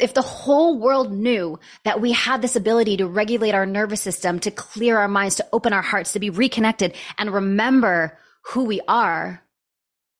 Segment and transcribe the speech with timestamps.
[0.00, 4.38] If the whole world knew that we had this ability to regulate our nervous system,
[4.40, 8.16] to clear our minds, to open our hearts, to be reconnected and remember
[8.46, 9.42] who we are,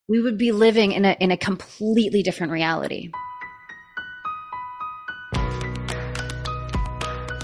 [0.09, 3.13] we would be living in a, in a completely different reality.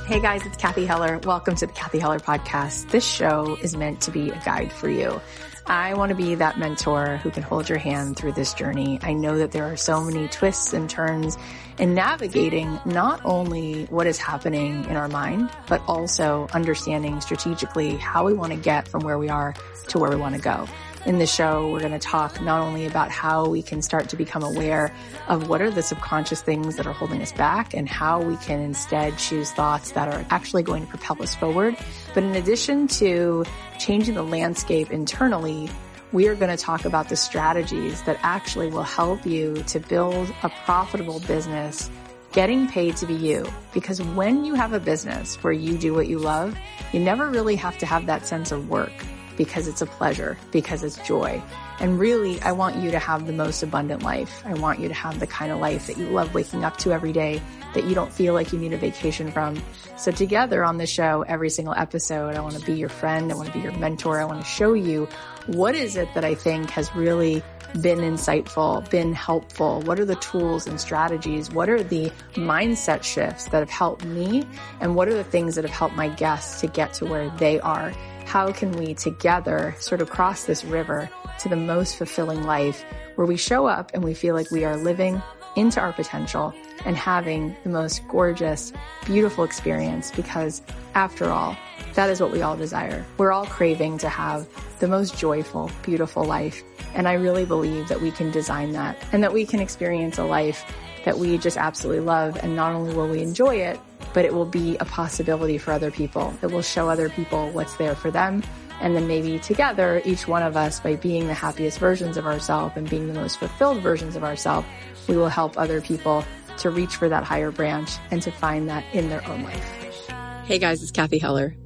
[0.07, 1.19] Hey guys, it's Cathy Heller.
[1.19, 2.91] Welcome to the Cathy Heller podcast.
[2.91, 5.21] This show is meant to be a guide for you.
[5.67, 8.99] I want to be that mentor who can hold your hand through this journey.
[9.03, 11.39] I know that there are so many twists and turns
[11.79, 18.27] in navigating not only what is happening in our mind, but also understanding strategically how
[18.27, 19.55] we want to get from where we are
[19.89, 20.69] to where we want to go.
[21.07, 24.17] In the show, we're going to talk not only about how we can start to
[24.17, 24.95] become aware
[25.29, 28.61] of what are the subconscious things that are holding us back and how we can
[28.61, 31.77] instead choose thoughts that are actually going to propel us forward.
[32.15, 33.45] But in addition to
[33.79, 35.69] changing the landscape internally,
[36.13, 40.33] we are going to talk about the strategies that actually will help you to build
[40.45, 41.91] a profitable business
[42.33, 43.45] getting paid to be you.
[43.73, 46.57] Because when you have a business where you do what you love,
[46.93, 48.93] you never really have to have that sense of work
[49.37, 51.43] because it's a pleasure, because it's joy.
[51.81, 54.43] And really, I want you to have the most abundant life.
[54.47, 56.93] I want you to have the kind of life that you love waking up to
[56.93, 57.43] every day,
[57.75, 59.61] that you don't feel like you need a vacation from.
[59.97, 63.33] So together on the show, every single episode, I want to be your friend.
[63.33, 64.21] I want to be your mentor.
[64.21, 65.09] I want to show you
[65.47, 67.43] what is it that I think has really
[67.81, 69.83] been insightful, been helpful?
[69.83, 71.51] What are the tools and strategies?
[71.51, 74.47] What are the mindset shifts that have helped me?
[74.81, 77.59] And what are the things that have helped my guests to get to where they
[77.61, 77.93] are?
[78.25, 81.09] How can we together sort of cross this river
[81.41, 82.85] to the most fulfilling life
[83.17, 85.23] where we show up and we feel like we are living
[85.57, 86.53] into our potential
[86.85, 88.73] and having the most gorgeous,
[89.05, 90.63] beautiful experience because
[90.95, 91.57] after all,
[91.95, 93.05] that is what we all desire.
[93.19, 94.49] We're all craving to have
[94.81, 96.63] the most joyful, beautiful life.
[96.95, 100.25] And I really believe that we can design that and that we can experience a
[100.25, 100.65] life
[101.05, 102.37] that we just absolutely love.
[102.43, 103.79] And not only will we enjoy it,
[104.15, 106.33] but it will be a possibility for other people.
[106.41, 108.43] It will show other people what's there for them.
[108.81, 112.75] And then maybe together, each one of us, by being the happiest versions of ourselves
[112.77, 114.67] and being the most fulfilled versions of ourselves,
[115.09, 116.25] we will help other people
[116.59, 120.09] to reach for that higher branch and to find that in their own life.
[120.45, 121.57] Hey guys, it's Cathy Heller.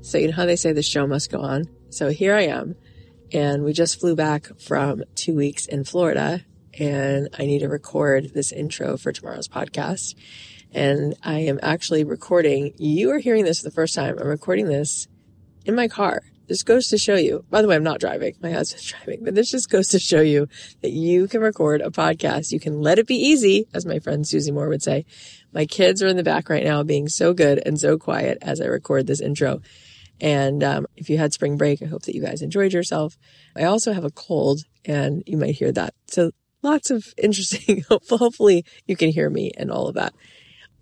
[0.00, 1.64] So you know how they say the show must go on?
[1.90, 2.76] So here I am
[3.32, 6.44] and we just flew back from two weeks in Florida
[6.78, 10.14] and I need to record this intro for tomorrow's podcast
[10.72, 12.74] and I am actually recording.
[12.78, 14.18] You are hearing this the first time.
[14.18, 15.08] I'm recording this
[15.64, 16.22] in my car.
[16.48, 18.34] This goes to show you, by the way, I'm not driving.
[18.42, 20.48] My husband's driving, but this just goes to show you
[20.82, 22.50] that you can record a podcast.
[22.50, 25.06] You can let it be easy, as my friend Susie Moore would say.
[25.52, 28.60] My kids are in the back right now being so good and so quiet as
[28.60, 29.60] I record this intro.
[30.20, 33.16] And um, if you had spring break, I hope that you guys enjoyed yourself.
[33.56, 35.94] I also have a cold and you might hear that.
[36.08, 36.32] So
[36.62, 40.14] lots of interesting, hopefully you can hear me and all of that.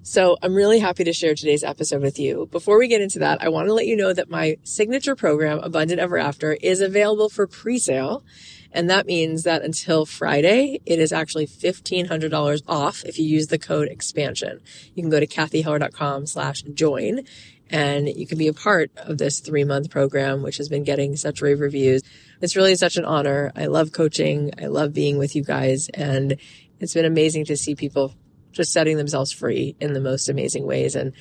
[0.02, 2.48] So I'm really happy to share today's episode with you.
[2.50, 5.58] Before we get into that, I want to let you know that my signature program,
[5.58, 8.24] Abundant Ever After, is available for pre-sale.
[8.70, 13.58] And that means that until Friday, it is actually $1,500 off if you use the
[13.58, 14.60] code expansion.
[14.94, 17.24] You can go to cathyheller.com slash join
[17.70, 21.16] and you can be a part of this three month program, which has been getting
[21.16, 22.02] such rave reviews.
[22.40, 23.52] It's really such an honor.
[23.56, 24.52] I love coaching.
[24.62, 26.36] I love being with you guys and
[26.80, 28.14] it's been amazing to see people
[28.58, 30.96] just setting themselves free in the most amazing ways.
[30.96, 31.12] And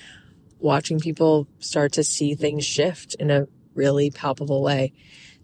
[0.59, 4.93] watching people start to see things shift in a really palpable way.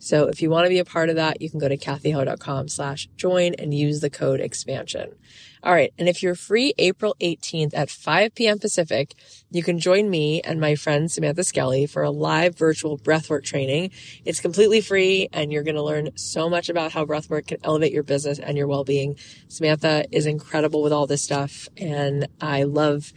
[0.03, 2.67] So if you want to be a part of that, you can go to cathyheller.com
[2.67, 5.15] slash join and use the code expansion.
[5.63, 5.93] All right.
[5.97, 8.59] And if you're free April 18th at 5 p.m.
[8.59, 9.15] Pacific,
[9.49, 13.91] you can join me and my friend Samantha Skelly for a live virtual breathwork training.
[14.25, 17.93] It's completely free and you're going to learn so much about how breathwork can elevate
[17.93, 19.15] your business and your well-being.
[19.47, 23.13] Samantha is incredible with all this stuff and I love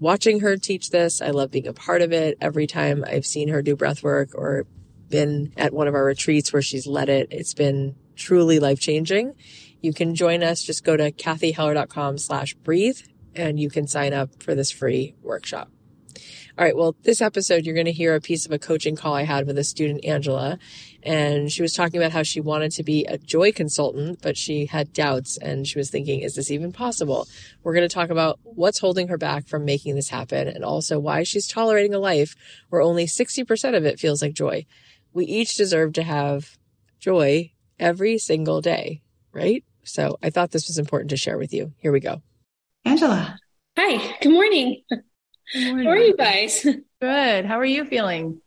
[0.00, 1.22] watching her teach this.
[1.22, 2.38] I love being a part of it.
[2.40, 4.66] Every time I've seen her do breath work or
[5.08, 9.34] been at one of our retreats where she's led it, it's been truly life changing.
[9.80, 10.62] You can join us.
[10.62, 12.98] Just go to cathyheller.com slash breathe
[13.34, 15.70] and you can sign up for this free workshop.
[16.58, 16.76] All right.
[16.76, 19.46] Well, this episode, you're going to hear a piece of a coaching call I had
[19.46, 20.58] with a student, Angela,
[21.02, 24.66] and she was talking about how she wanted to be a joy consultant, but she
[24.66, 27.26] had doubts and she was thinking, is this even possible?
[27.62, 30.98] We're going to talk about what's holding her back from making this happen and also
[30.98, 32.34] why she's tolerating a life
[32.68, 34.66] where only 60% of it feels like joy.
[35.12, 36.58] We each deserve to have
[36.98, 39.02] joy every single day,
[39.32, 39.64] right?
[39.82, 41.72] So I thought this was important to share with you.
[41.78, 42.22] Here we go.
[42.84, 43.38] Angela.
[43.78, 44.16] Hi.
[44.20, 44.82] Good morning.
[44.90, 45.86] Good morning.
[45.86, 46.66] How are you guys?
[47.00, 47.46] Good.
[47.46, 48.40] How are you feeling?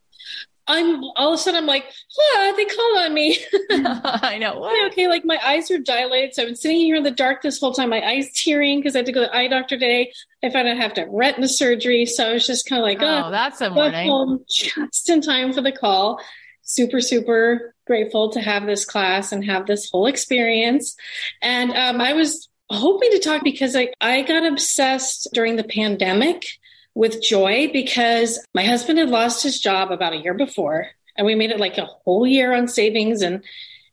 [0.67, 1.85] I'm all of a sudden I'm like,
[2.19, 3.37] ah, they called on me.
[3.71, 4.59] I know.
[4.59, 4.91] What?
[4.91, 6.33] okay, like my eyes are dilated.
[6.33, 7.89] So I've been sitting here in the dark this whole time.
[7.89, 10.13] My eyes tearing because I had to go to the eye doctor today.
[10.43, 12.05] I found I have to have retina surgery.
[12.05, 14.39] So I was just kind of like, oh, oh that's a morning.
[14.49, 16.19] just in time for the call.
[16.61, 20.95] Super, super grateful to have this class and have this whole experience.
[21.41, 26.45] And um, I was hoping to talk because I, I got obsessed during the pandemic
[26.95, 30.87] with joy because my husband had lost his job about a year before
[31.17, 33.43] and we made it like a whole year on savings and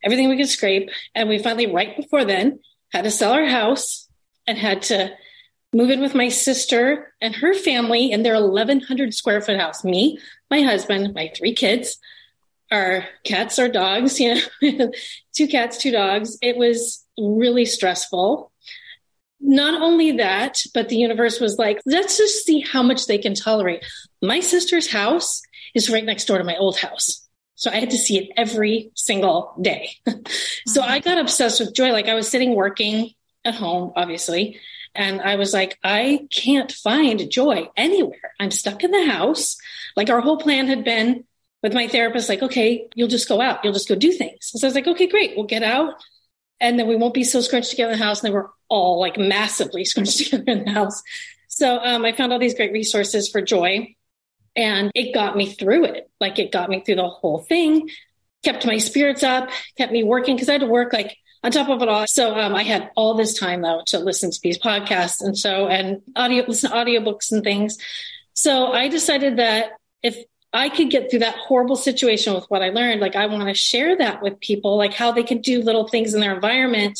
[0.02, 0.90] everything we could scrape.
[1.14, 2.60] And we finally right before then
[2.92, 4.08] had to sell our house
[4.46, 5.12] and had to
[5.72, 9.84] move in with my sister and her family in their 1100 square foot house.
[9.84, 10.18] Me
[10.50, 11.98] my husband my three kids
[12.72, 14.92] our cats our dogs you know
[15.34, 16.36] two cats two dogs.
[16.42, 18.49] It was really stressful
[19.40, 23.34] not only that, but the universe was like, let's just see how much they can
[23.34, 23.84] tolerate.
[24.22, 25.42] My sister's house
[25.74, 27.26] is right next door to my old house.
[27.54, 29.90] So I had to see it every single day.
[30.66, 31.08] so I mm-hmm.
[31.08, 31.92] got obsessed with joy.
[31.92, 33.10] Like I was sitting working
[33.44, 34.60] at home, obviously,
[34.94, 38.34] and I was like, I can't find joy anywhere.
[38.38, 39.56] I'm stuck in the house.
[39.96, 41.24] Like our whole plan had been
[41.62, 44.38] with my therapist, like, okay, you'll just go out, you'll just go do things.
[44.40, 46.02] So I was like, okay, great, we'll get out
[46.60, 48.20] and then we won't be so scrunched together in the house.
[48.20, 51.02] And then we're all like massively scrunched together in the house.
[51.48, 53.94] So um, I found all these great resources for joy
[54.56, 56.10] and it got me through it.
[56.20, 57.90] Like it got me through the whole thing,
[58.42, 61.68] kept my spirits up, kept me working because I had to work like on top
[61.68, 62.06] of it all.
[62.06, 65.68] So um, I had all this time though to listen to these podcasts and so,
[65.68, 67.76] and audio, listen to audiobooks and things.
[68.34, 69.72] So I decided that
[70.02, 70.16] if
[70.52, 73.00] I could get through that horrible situation with what I learned.
[73.00, 76.12] Like, I want to share that with people, like how they can do little things
[76.12, 76.98] in their environment.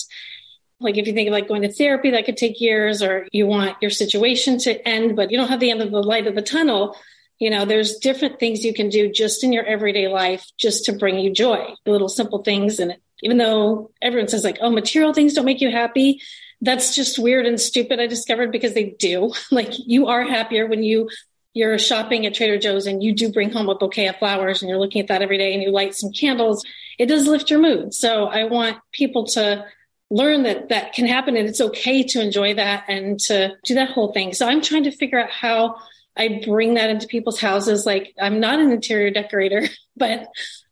[0.81, 3.47] Like, if you think of like going to therapy, that could take years, or you
[3.47, 6.35] want your situation to end, but you don't have the end of the light of
[6.35, 6.97] the tunnel.
[7.39, 10.93] You know, there's different things you can do just in your everyday life just to
[10.93, 12.79] bring you joy, little simple things.
[12.79, 16.21] And even though everyone says, like, oh, material things don't make you happy,
[16.61, 18.01] that's just weird and stupid.
[18.01, 19.33] I discovered because they do.
[19.51, 21.09] Like, you are happier when you
[21.53, 24.69] you're shopping at Trader Joe's and you do bring home a bouquet of flowers and
[24.69, 26.65] you're looking at that every day and you light some candles,
[26.99, 27.93] it does lift your mood.
[27.93, 29.65] So I want people to
[30.11, 33.91] learn that that can happen and it's okay to enjoy that and to do that
[33.91, 34.33] whole thing.
[34.35, 35.77] So I'm trying to figure out how
[36.17, 37.87] I bring that into people's houses.
[37.87, 40.29] Like I'm not an interior decorator, but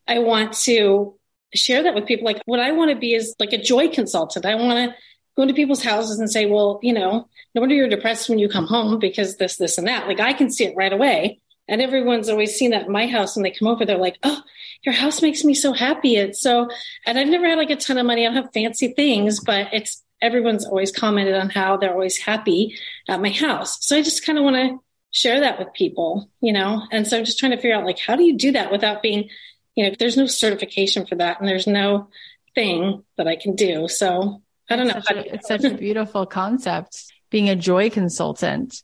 [0.07, 1.15] I want to
[1.55, 2.25] share that with people.
[2.25, 4.45] Like what I want to be is like a joy consultant.
[4.45, 4.97] I want to
[5.37, 8.49] go into people's houses and say, well, you know, no wonder you're depressed when you
[8.49, 10.09] come home because this, this, and that.
[10.09, 11.41] Like I can see it right away.
[11.69, 13.85] And everyone's always seen that in my house when they come over.
[13.85, 14.43] They're like, oh,
[14.85, 16.17] your house makes me so happy.
[16.17, 16.69] It's so,
[17.05, 18.27] and I've never had like a ton of money.
[18.27, 22.77] I don't have fancy things, but it's, everyone's always commented on how they're always happy
[23.09, 23.85] at my house.
[23.85, 24.79] So I just kind of want to
[25.11, 26.83] share that with people, you know?
[26.91, 29.03] And so I'm just trying to figure out like, how do you do that without
[29.03, 29.29] being,
[29.75, 32.09] you know, there's no certification for that and there's no
[32.55, 33.89] thing that I can do.
[33.89, 35.01] So I don't know.
[35.01, 37.05] Such a, it's such a beautiful concept.
[37.31, 38.83] Being a joy consultant,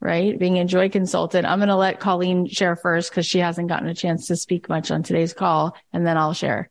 [0.00, 0.38] right?
[0.38, 1.46] Being a joy consultant.
[1.46, 4.68] I'm going to let Colleen share first because she hasn't gotten a chance to speak
[4.68, 6.70] much on today's call, and then I'll share.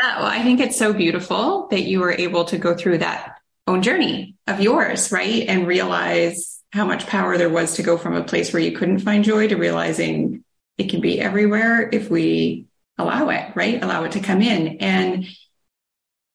[0.00, 3.38] Yeah, well, I think it's so beautiful that you were able to go through that
[3.66, 5.44] own journey of yours, right?
[5.48, 8.98] And realize how much power there was to go from a place where you couldn't
[8.98, 10.44] find joy to realizing
[10.76, 12.66] it can be everywhere if we
[12.98, 13.82] allow it, right?
[13.82, 14.78] Allow it to come in.
[14.78, 15.26] And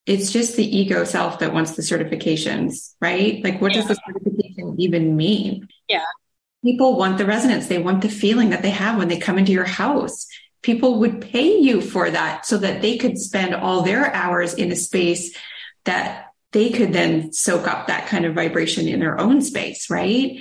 [0.09, 3.43] it's just the ego self that wants the certifications, right?
[3.43, 3.81] Like, what yeah.
[3.81, 5.67] does the certification even mean?
[5.87, 6.03] Yeah.
[6.65, 7.67] People want the resonance.
[7.67, 10.25] They want the feeling that they have when they come into your house.
[10.63, 14.71] People would pay you for that so that they could spend all their hours in
[14.71, 15.37] a space
[15.85, 20.39] that they could then soak up that kind of vibration in their own space, right?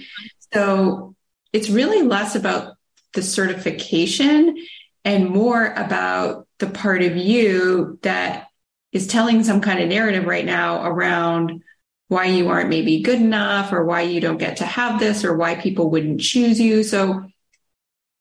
[0.54, 1.14] So
[1.52, 2.72] it's really less about
[3.12, 4.56] the certification
[5.04, 8.47] and more about the part of you that
[8.92, 11.62] is telling some kind of narrative right now around
[12.08, 15.36] why you aren't maybe good enough or why you don't get to have this or
[15.36, 16.82] why people wouldn't choose you.
[16.82, 17.24] So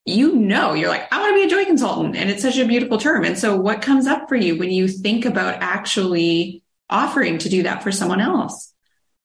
[0.08, 2.16] you know, you're like, I want to be a joy consultant.
[2.16, 3.26] And it's such a beautiful term.
[3.26, 7.64] And so what comes up for you when you think about actually offering to do
[7.64, 8.74] that for someone else?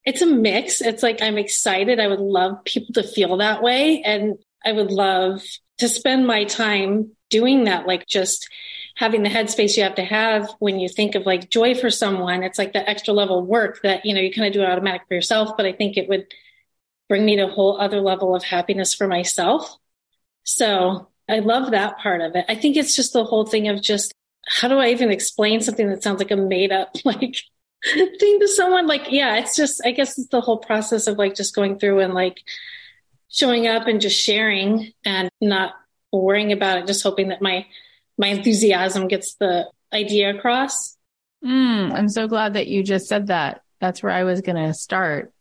[0.05, 0.81] It's a mix.
[0.81, 2.01] It's like I'm excited.
[2.01, 4.03] I would love people to feel that way.
[4.03, 4.35] And
[4.65, 5.41] I would love
[5.79, 8.49] to spend my time doing that, like just
[8.97, 12.43] having the headspace you have to have when you think of like joy for someone.
[12.43, 15.15] It's like the extra level work that, you know, you kind of do automatic for
[15.15, 16.27] yourself, but I think it would
[17.09, 19.77] bring me to a whole other level of happiness for myself.
[20.45, 22.45] So I love that part of it.
[22.49, 24.13] I think it's just the whole thing of just
[24.47, 27.37] how do I even explain something that sounds like a made up like
[27.85, 28.87] thing to someone?
[28.87, 32.01] Like, yeah, it's just, I guess it's the whole process of like just going through
[32.01, 32.41] and like
[33.29, 35.73] showing up and just sharing and not
[36.13, 37.67] worrying about it, just hoping that my
[38.19, 40.97] my enthusiasm gets the idea across.
[41.45, 43.63] Mm, I'm so glad that you just said that.
[43.81, 45.33] That's where I was going to start,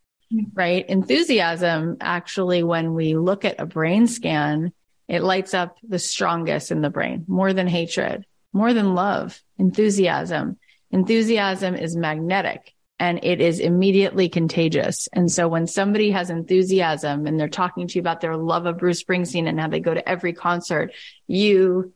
[0.54, 0.88] right?
[0.90, 4.74] Enthusiasm, actually, when we look at a brain scan,
[5.08, 10.58] it lights up the strongest in the brain more than hatred, more than love, enthusiasm.
[10.90, 15.08] Enthusiasm is magnetic and it is immediately contagious.
[15.12, 18.78] And so when somebody has enthusiasm and they're talking to you about their love of
[18.78, 20.94] Bruce Springsteen and how they go to every concert,
[21.28, 21.94] you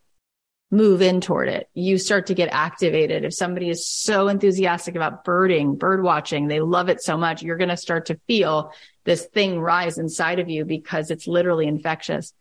[0.71, 1.69] move in toward it.
[1.73, 3.23] You start to get activated.
[3.23, 7.57] If somebody is so enthusiastic about birding, bird watching, they love it so much, you're
[7.57, 8.71] going to start to feel
[9.03, 12.33] this thing rise inside of you because it's literally infectious.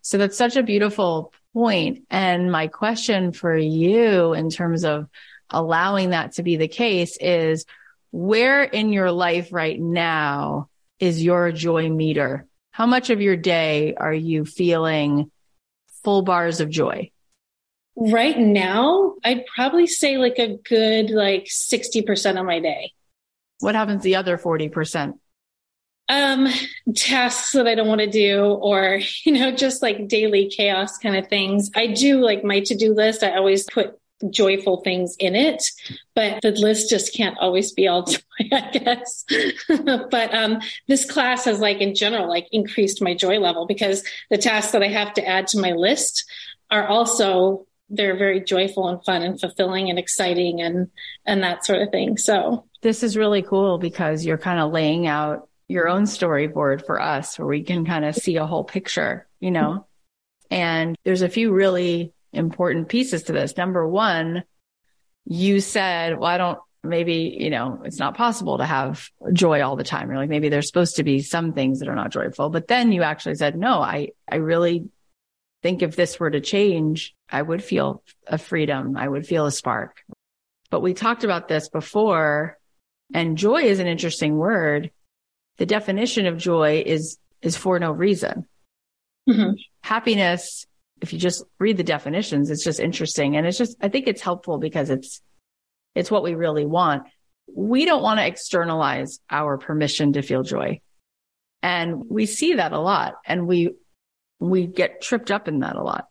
[0.00, 2.04] So that's such a beautiful point.
[2.10, 5.08] And my question for you in terms of
[5.50, 7.66] allowing that to be the case is
[8.10, 10.68] where in your life right now
[10.98, 12.46] is your joy meter?
[12.70, 15.30] How much of your day are you feeling
[16.02, 17.10] full bars of joy?
[17.96, 22.92] Right now, I'd probably say like a good like 60% of my day.
[23.60, 25.14] What happens the other 40%?
[26.08, 26.46] Um,
[26.94, 31.16] tasks that I don't want to do or, you know, just like daily chaos kind
[31.16, 31.70] of things.
[31.74, 33.22] I do like my to-do list.
[33.22, 33.98] I always put
[34.30, 35.62] joyful things in it,
[36.14, 38.18] but the list just can't always be all joy,
[38.52, 39.24] I guess.
[39.68, 44.38] but um, this class has like in general like increased my joy level because the
[44.38, 46.24] tasks that I have to add to my list
[46.70, 50.90] are also they're very joyful and fun and fulfilling and exciting and
[51.24, 52.16] and that sort of thing.
[52.16, 57.00] So this is really cool because you're kind of laying out your own storyboard for
[57.00, 59.86] us where we can kind of see a whole picture, you know.
[60.50, 63.56] And there's a few really important pieces to this.
[63.56, 64.44] Number one,
[65.24, 69.74] you said, well, I don't, maybe, you know, it's not possible to have joy all
[69.74, 70.08] the time.
[70.08, 72.48] You're like, maybe there's supposed to be some things that are not joyful.
[72.48, 74.88] But then you actually said, no, I, I really
[75.62, 78.96] think if this were to change, I would feel a freedom.
[78.96, 80.02] I would feel a spark.
[80.70, 82.58] But we talked about this before
[83.14, 84.90] and joy is an interesting word.
[85.58, 88.46] The definition of joy is, is for no reason.
[89.28, 89.54] Mm-hmm.
[89.82, 90.66] Happiness
[91.00, 93.36] if you just read the definitions, it's just interesting.
[93.36, 95.20] And it's just, I think it's helpful because it's,
[95.94, 97.04] it's what we really want.
[97.54, 100.80] We don't want to externalize our permission to feel joy.
[101.62, 103.70] And we see that a lot and we,
[104.38, 106.06] we get tripped up in that a lot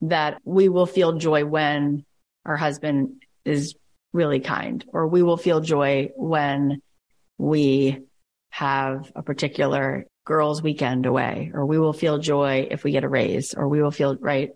[0.00, 2.04] that we will feel joy when
[2.44, 3.74] our husband is
[4.12, 6.80] really kind or we will feel joy when
[7.38, 8.00] we
[8.50, 13.08] have a particular girls weekend away, or we will feel joy if we get a
[13.08, 14.50] raise, or we will feel right.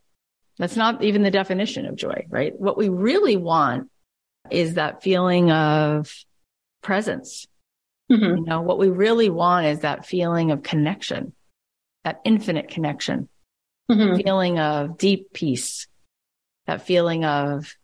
[0.58, 2.52] That's not even the definition of joy, right?
[2.58, 3.90] What we really want
[4.50, 6.12] is that feeling of
[6.82, 7.46] presence.
[8.10, 8.38] Mm-hmm.
[8.38, 11.32] You know, what we really want is that feeling of connection,
[12.04, 13.28] that infinite connection,
[13.90, 14.16] mm-hmm.
[14.16, 15.86] feeling of deep peace,
[16.66, 17.74] that feeling of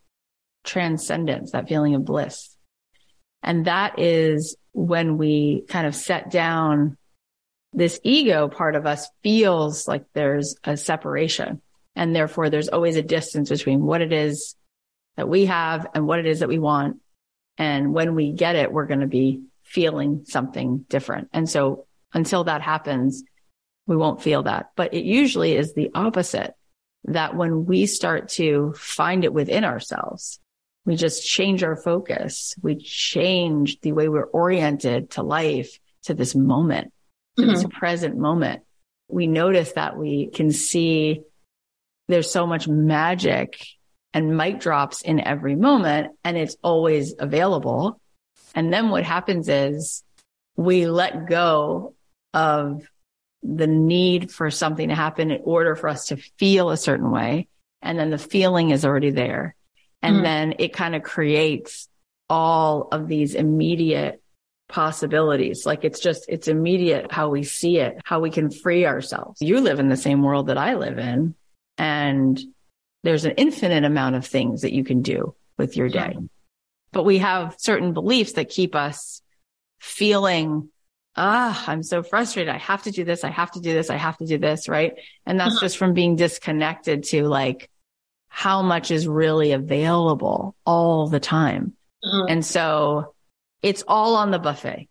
[0.65, 2.57] transcendence, that feeling of bliss.
[3.43, 6.97] And that is when we kind of set down
[7.73, 11.61] this ego part of us feels like there's a separation
[11.97, 14.55] and therefore there's always a distance between what it is
[15.17, 17.01] that we have and what it is that we want.
[17.59, 21.29] And when we get it, we're going to be feeling something different.
[21.33, 23.23] And so until that happens,
[23.87, 24.71] we won't feel that.
[24.77, 26.55] But it usually is the opposite
[27.05, 30.41] that when we start to find it within ourselves,
[30.87, 32.55] we just change our focus.
[32.63, 36.93] We change the way we're oriented to life, to this moment
[37.37, 37.53] to mm-hmm.
[37.53, 38.63] this present moment.
[39.09, 41.23] We notice that we can see
[42.09, 43.59] there's so much magic
[44.13, 48.01] and mic drops in every moment and it's always available.
[48.55, 50.03] And then what happens is
[50.57, 51.95] we let go
[52.33, 52.83] of
[53.45, 57.47] the need for something to happen in order for us to feel a certain way.
[57.83, 59.55] And then the feeling is already there.
[60.03, 60.25] And mm-hmm.
[60.25, 61.89] then it kind of creates
[62.29, 64.23] all of these immediate
[64.69, 65.67] possibilities.
[65.67, 69.43] Like it's just, it's immediate how we see it, how we can free ourselves.
[69.43, 71.35] You live in the same world that I live in
[71.77, 72.41] and
[73.03, 76.17] there's an infinite amount of things that you can do with your day.
[76.93, 79.21] But we have certain beliefs that keep us
[79.81, 80.71] feeling,
[81.17, 82.55] ah, I'm so frustrated.
[82.55, 83.25] I have to do this.
[83.25, 83.91] I have to do this.
[83.91, 84.69] I have to do this.
[84.69, 84.95] Right.
[85.27, 85.65] And that's uh-huh.
[85.67, 87.71] just from being disconnected to like
[88.29, 91.75] how much is really available all the time.
[92.03, 92.27] Uh-huh.
[92.29, 93.15] And so
[93.63, 94.89] it's all on the buffet.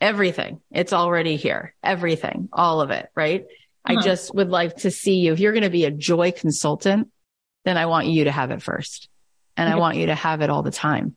[0.00, 0.60] Everything.
[0.70, 1.74] It's already here.
[1.82, 2.48] Everything.
[2.52, 3.10] All of it.
[3.14, 3.42] Right.
[3.42, 3.98] Uh-huh.
[3.98, 5.32] I just would like to see you.
[5.32, 7.08] If you're going to be a joy consultant,
[7.64, 9.08] then I want you to have it first.
[9.56, 11.16] And I want you to have it all the time.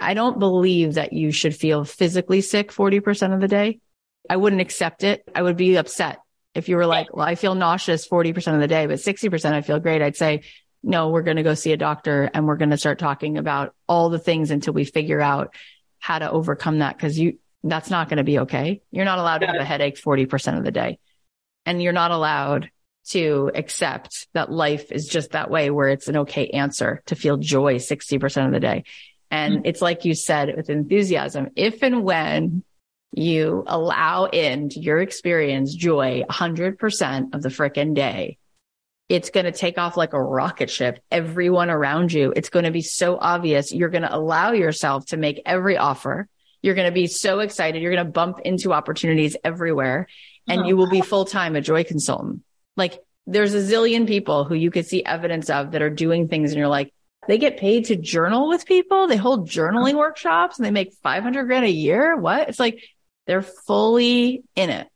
[0.00, 3.80] I don't believe that you should feel physically sick 40% of the day.
[4.28, 5.22] I wouldn't accept it.
[5.34, 6.20] I would be upset
[6.54, 9.60] if you were like, well, I feel nauseous 40% of the day, but 60% I
[9.60, 10.02] feel great.
[10.02, 10.42] I'd say
[10.82, 13.74] no, we're going to go see a doctor and we're going to start talking about
[13.86, 15.54] all the things until we figure out
[15.98, 16.98] how to overcome that.
[16.98, 18.80] Cause you, that's not going to be okay.
[18.90, 20.98] You're not allowed to have a headache 40% of the day.
[21.66, 22.70] And you're not allowed
[23.10, 27.36] to accept that life is just that way where it's an okay answer to feel
[27.36, 28.84] joy 60% of the day.
[29.30, 29.66] And mm-hmm.
[29.66, 32.64] it's like you said with enthusiasm, if and when
[33.12, 38.38] you allow into your experience joy 100% of the frickin' day,
[39.08, 41.00] it's going to take off like a rocket ship.
[41.10, 43.72] Everyone around you, it's going to be so obvious.
[43.72, 46.28] You're going to allow yourself to make every offer.
[46.62, 47.82] You're going to be so excited.
[47.82, 50.06] You're going to bump into opportunities everywhere
[50.46, 52.42] and you will be full time a joy consultant.
[52.76, 56.50] Like there's a zillion people who you could see evidence of that are doing things
[56.50, 56.92] and you're like,
[57.28, 59.06] they get paid to journal with people.
[59.06, 62.16] They hold journaling workshops and they make 500 grand a year.
[62.16, 62.48] What?
[62.48, 62.82] It's like
[63.26, 64.88] they're fully in it.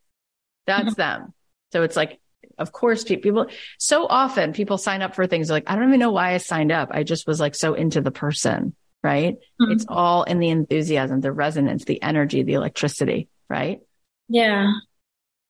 [0.67, 1.01] That's mm-hmm.
[1.01, 1.35] them.
[1.73, 2.21] So it's like,
[2.59, 6.13] of course, people so often people sign up for things like, I don't even know
[6.13, 6.91] why I signed up.
[6.93, 9.35] I just was like so into the person, right?
[9.61, 9.73] Mm-hmm.
[9.73, 13.81] It's all in the enthusiasm, the resonance, the energy, the electricity, right?
[14.29, 14.73] Yeah.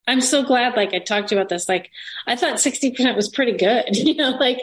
[0.07, 1.69] I'm so glad, like I talked about this.
[1.69, 1.91] Like
[2.27, 4.59] I thought 60% was pretty good, you know, like,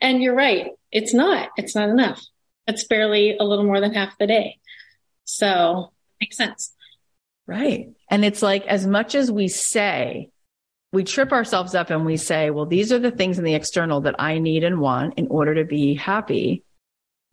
[0.00, 0.70] and you're right.
[0.92, 2.22] It's not, it's not enough.
[2.66, 4.58] It's barely a little more than half the day.
[5.24, 6.72] So makes sense.
[7.46, 7.92] Right.
[8.08, 10.30] And it's like, as much as we say,
[10.92, 14.02] we trip ourselves up and we say, well, these are the things in the external
[14.02, 16.62] that I need and want in order to be happy.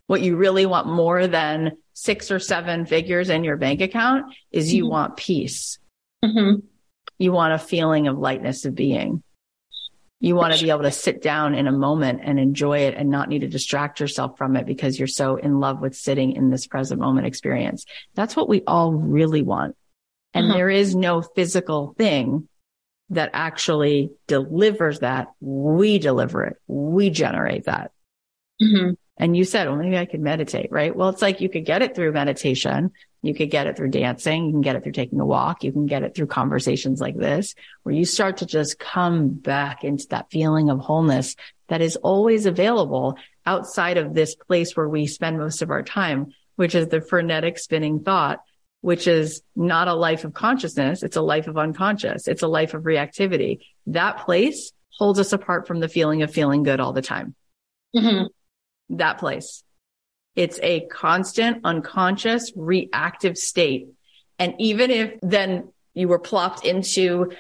[0.07, 4.73] What you really want more than six or seven figures in your bank account is
[4.73, 4.91] you mm-hmm.
[4.91, 5.77] want peace.
[6.25, 6.65] Mm-hmm
[7.21, 9.21] you want a feeling of lightness of being.
[10.19, 13.09] You want to be able to sit down in a moment and enjoy it and
[13.09, 16.49] not need to distract yourself from it because you're so in love with sitting in
[16.49, 17.85] this present moment experience.
[18.15, 19.75] That's what we all really want.
[20.33, 20.53] And uh-huh.
[20.57, 22.47] there is no physical thing
[23.09, 25.27] that actually delivers that.
[25.39, 26.57] We deliver it.
[26.67, 27.91] We generate that.
[28.61, 28.93] Mm-hmm.
[29.21, 30.95] And you said, well, maybe I could meditate, right?
[30.95, 32.91] Well, it's like you could get it through meditation.
[33.21, 34.47] You could get it through dancing.
[34.47, 35.63] You can get it through taking a walk.
[35.63, 39.83] You can get it through conversations like this, where you start to just come back
[39.83, 41.35] into that feeling of wholeness
[41.67, 46.33] that is always available outside of this place where we spend most of our time,
[46.55, 48.41] which is the frenetic spinning thought,
[48.81, 51.03] which is not a life of consciousness.
[51.03, 52.27] It's a life of unconscious.
[52.27, 53.59] It's a life of reactivity.
[53.85, 57.35] That place holds us apart from the feeling of feeling good all the time.
[57.95, 58.25] Mm-hmm.
[58.97, 59.63] That place.
[60.35, 63.87] It's a constant, unconscious, reactive state.
[64.39, 67.31] And even if then you were plopped into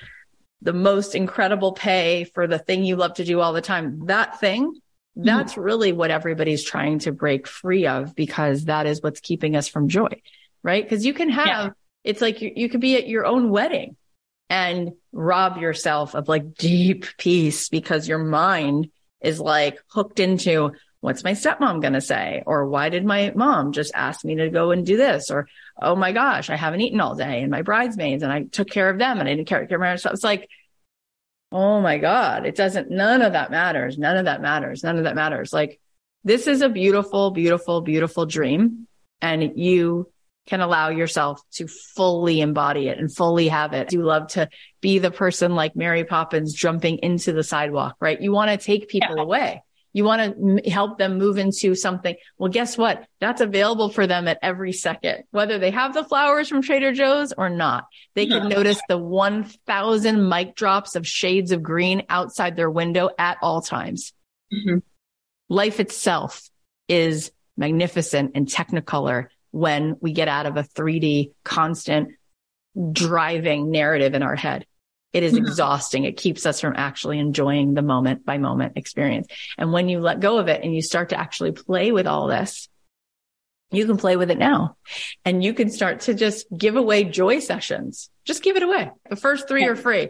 [0.61, 4.39] the most incredible pay for the thing you love to do all the time, that
[4.39, 5.23] thing, mm-hmm.
[5.23, 9.67] that's really what everybody's trying to break free of because that is what's keeping us
[9.67, 10.21] from joy,
[10.61, 10.83] right?
[10.83, 11.69] Because you can have, yeah.
[12.03, 13.95] it's like you, you could be at your own wedding
[14.49, 18.89] and rob yourself of like deep peace because your mind
[19.21, 22.43] is like hooked into, what's my stepmom going to say?
[22.45, 25.29] Or why did my mom just ask me to go and do this?
[25.29, 25.47] Or,
[25.81, 28.89] oh my gosh, I haven't eaten all day and my bridesmaids and I took care
[28.89, 30.13] of them and I didn't care, care of myself.
[30.13, 30.47] It's like,
[31.51, 33.97] oh my God, it doesn't, none of that matters.
[33.97, 34.83] None of that matters.
[34.83, 35.51] None of that matters.
[35.51, 35.79] Like
[36.23, 38.87] this is a beautiful, beautiful, beautiful dream.
[39.21, 40.11] And you
[40.47, 43.91] can allow yourself to fully embody it and fully have it.
[43.91, 44.49] You love to
[44.81, 48.19] be the person like Mary Poppins jumping into the sidewalk, right?
[48.19, 49.23] You want to take people yeah.
[49.23, 49.63] away.
[49.93, 52.15] You want to m- help them move into something.
[52.37, 53.05] Well, guess what?
[53.19, 57.33] That's available for them at every second, whether they have the flowers from Trader Joe's
[57.33, 57.85] or not.
[58.13, 63.37] They can notice the 1000 mic drops of shades of green outside their window at
[63.41, 64.13] all times.
[64.53, 64.79] Mm-hmm.
[65.49, 66.49] Life itself
[66.87, 72.09] is magnificent and technicolor when we get out of a 3D constant
[72.91, 74.65] driving narrative in our head.
[75.13, 75.45] It is mm-hmm.
[75.45, 76.05] exhausting.
[76.05, 79.27] It keeps us from actually enjoying the moment by moment experience.
[79.57, 82.27] And when you let go of it and you start to actually play with all
[82.27, 82.69] this,
[83.71, 84.75] you can play with it now
[85.23, 88.09] and you can start to just give away joy sessions.
[88.25, 88.91] Just give it away.
[89.09, 90.09] The first three are free.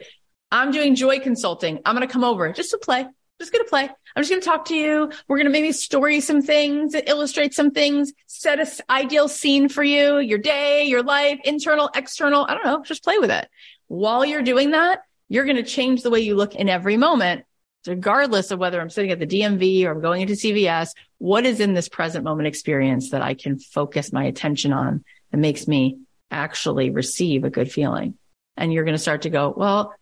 [0.51, 1.79] I'm doing joy consulting.
[1.85, 3.05] I'm going to come over just to play.
[3.39, 3.89] Just going to play.
[4.15, 5.11] I'm just going to talk to you.
[5.27, 9.83] We're going to maybe story some things, illustrate some things, set a ideal scene for
[9.83, 12.45] you, your day, your life, internal, external.
[12.47, 12.83] I don't know.
[12.83, 13.47] Just play with it.
[13.91, 17.43] While you're doing that, you're going to change the way you look in every moment,
[17.85, 20.91] regardless of whether I'm sitting at the DMV or I'm going into CVS.
[21.17, 25.39] What is in this present moment experience that I can focus my attention on that
[25.39, 25.97] makes me
[26.31, 28.17] actually receive a good feeling?
[28.55, 29.93] And you're going to start to go, well,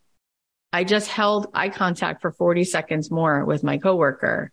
[0.71, 4.52] I just held eye contact for 40 seconds more with my coworker.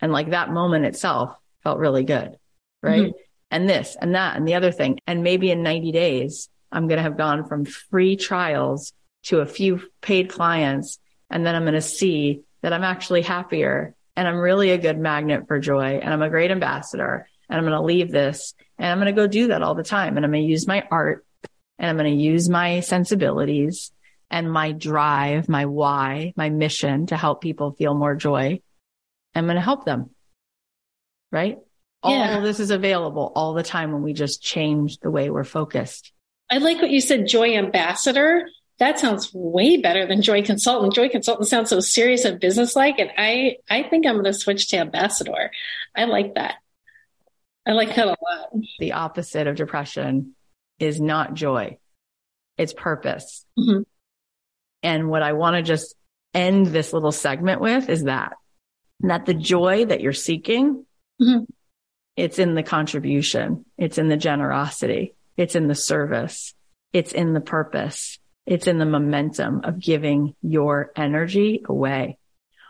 [0.00, 2.38] And like that moment itself felt really good.
[2.82, 3.08] Right.
[3.08, 3.18] Mm-hmm.
[3.50, 5.00] And this and that and the other thing.
[5.06, 8.92] And maybe in 90 days, I'm going to have gone from free trials
[9.24, 10.98] to a few paid clients.
[11.30, 14.98] And then I'm going to see that I'm actually happier and I'm really a good
[14.98, 18.88] magnet for joy and I'm a great ambassador and I'm going to leave this and
[18.88, 20.16] I'm going to go do that all the time.
[20.16, 21.24] And I'm going to use my art
[21.78, 23.92] and I'm going to use my sensibilities
[24.30, 28.60] and my drive, my why, my mission to help people feel more joy.
[29.34, 30.10] I'm going to help them.
[31.32, 31.58] Right.
[32.04, 32.10] Yeah.
[32.32, 35.44] All of this is available all the time when we just change the way we're
[35.44, 36.12] focused.
[36.50, 38.48] I like what you said, joy ambassador.
[38.78, 40.94] That sounds way better than joy consultant.
[40.94, 42.98] Joy consultant sounds so serious and businesslike.
[42.98, 45.50] And I, I think I'm going to switch to ambassador.
[45.94, 46.56] I like that.
[47.66, 48.50] I like that a lot.
[48.78, 50.34] The opposite of depression
[50.78, 51.78] is not joy.
[52.56, 53.44] It's purpose.
[53.58, 53.82] Mm-hmm.
[54.82, 55.94] And what I want to just
[56.32, 58.32] end this little segment with is that,
[59.00, 60.86] that the joy that you're seeking
[61.20, 61.44] mm-hmm.
[62.20, 63.64] It's in the contribution.
[63.78, 65.14] It's in the generosity.
[65.40, 66.54] It's in the service.
[66.92, 68.18] It's in the purpose.
[68.44, 72.18] It's in the momentum of giving your energy away.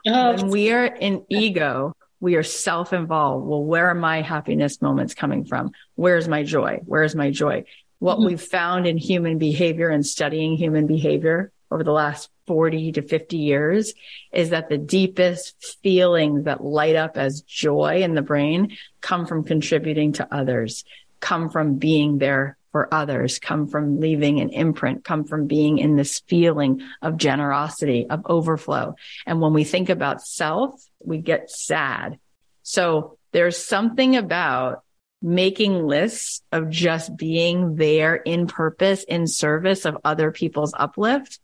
[0.06, 0.36] Oh.
[0.36, 3.44] When we are in ego, we are self-involved.
[3.44, 5.72] Well, where are my happiness moments coming from?
[5.96, 6.78] Where's my joy?
[6.84, 7.64] Where's my joy?
[7.98, 8.26] What mm-hmm.
[8.26, 13.36] we've found in human behavior and studying human behavior over the last 40 to 50
[13.36, 13.94] years
[14.32, 19.42] is that the deepest feelings that light up as joy in the brain come from
[19.42, 20.84] contributing to others,
[21.18, 25.96] come from being there for others, come from leaving an imprint, come from being in
[25.96, 28.94] this feeling of generosity, of overflow.
[29.26, 32.18] And when we think about self, we get sad.
[32.62, 34.82] So there's something about
[35.22, 41.40] making lists of just being there in purpose, in service of other people's uplift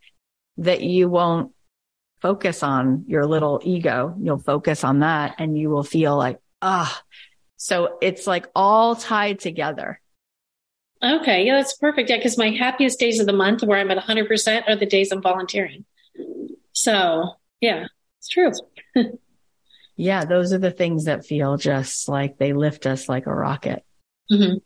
[0.59, 1.53] that you won't
[2.23, 4.15] focus on your little ego.
[4.19, 7.03] You'll focus on that and you will feel like, ah,
[7.57, 10.01] so it's like all tied together.
[11.03, 11.45] Okay.
[11.45, 12.11] Yeah, that's perfect.
[12.11, 12.23] Yeah.
[12.23, 15.23] Cause my happiest days of the month where I'm at 100% are the days I'm
[15.23, 15.85] volunteering.
[16.73, 17.87] So yeah,
[18.19, 18.53] it's true.
[19.97, 20.25] yeah.
[20.25, 23.85] Those are the things that feel just like they lift us like a rocket.
[24.31, 24.59] Mm-hmm.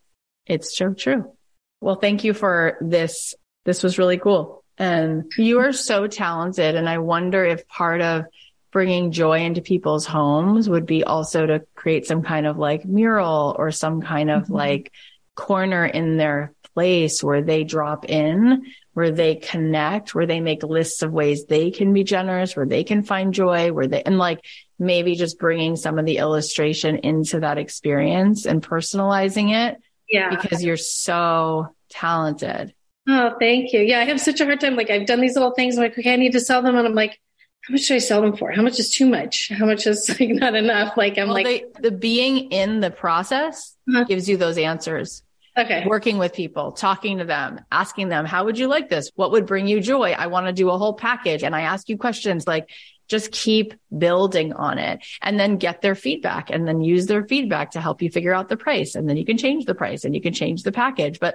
[0.46, 1.32] It's so true.
[1.80, 3.34] Well, thank you for this.
[3.64, 4.64] This was really cool.
[4.78, 6.74] And you are so talented.
[6.74, 8.24] And I wonder if part of
[8.72, 13.54] bringing joy into people's homes would be also to create some kind of like mural
[13.58, 14.54] or some kind of mm-hmm.
[14.54, 14.92] like
[15.40, 21.02] corner in their place where they drop in, where they connect, where they make lists
[21.02, 24.44] of ways they can be generous, where they can find joy, where they, and like
[24.78, 29.80] maybe just bringing some of the illustration into that experience and personalizing it.
[30.08, 30.28] Yeah.
[30.28, 32.74] Because you're so talented.
[33.08, 33.80] Oh, thank you.
[33.80, 34.76] Yeah, I have such a hard time.
[34.76, 35.76] Like I've done these little things.
[35.76, 37.18] I'm like, okay, I need to sell them, and I'm like,
[37.62, 38.52] how much should I sell them for?
[38.52, 39.50] How much is too much?
[39.50, 40.96] How much is like not enough?
[40.96, 44.04] Like I'm well, like they, the being in the process uh-huh.
[44.04, 45.22] gives you those answers.
[45.58, 45.84] Okay.
[45.86, 49.10] Working with people, talking to them, asking them, how would you like this?
[49.14, 50.12] What would bring you joy?
[50.12, 51.42] I want to do a whole package.
[51.42, 52.70] And I ask you questions like,
[53.08, 57.72] just keep building on it and then get their feedback and then use their feedback
[57.72, 58.94] to help you figure out the price.
[58.94, 61.18] And then you can change the price and you can change the package.
[61.18, 61.34] But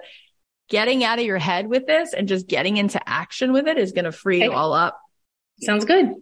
[0.69, 3.91] getting out of your head with this and just getting into action with it is
[3.91, 4.45] going to free okay.
[4.45, 4.99] you all up.
[5.62, 6.13] Sounds good.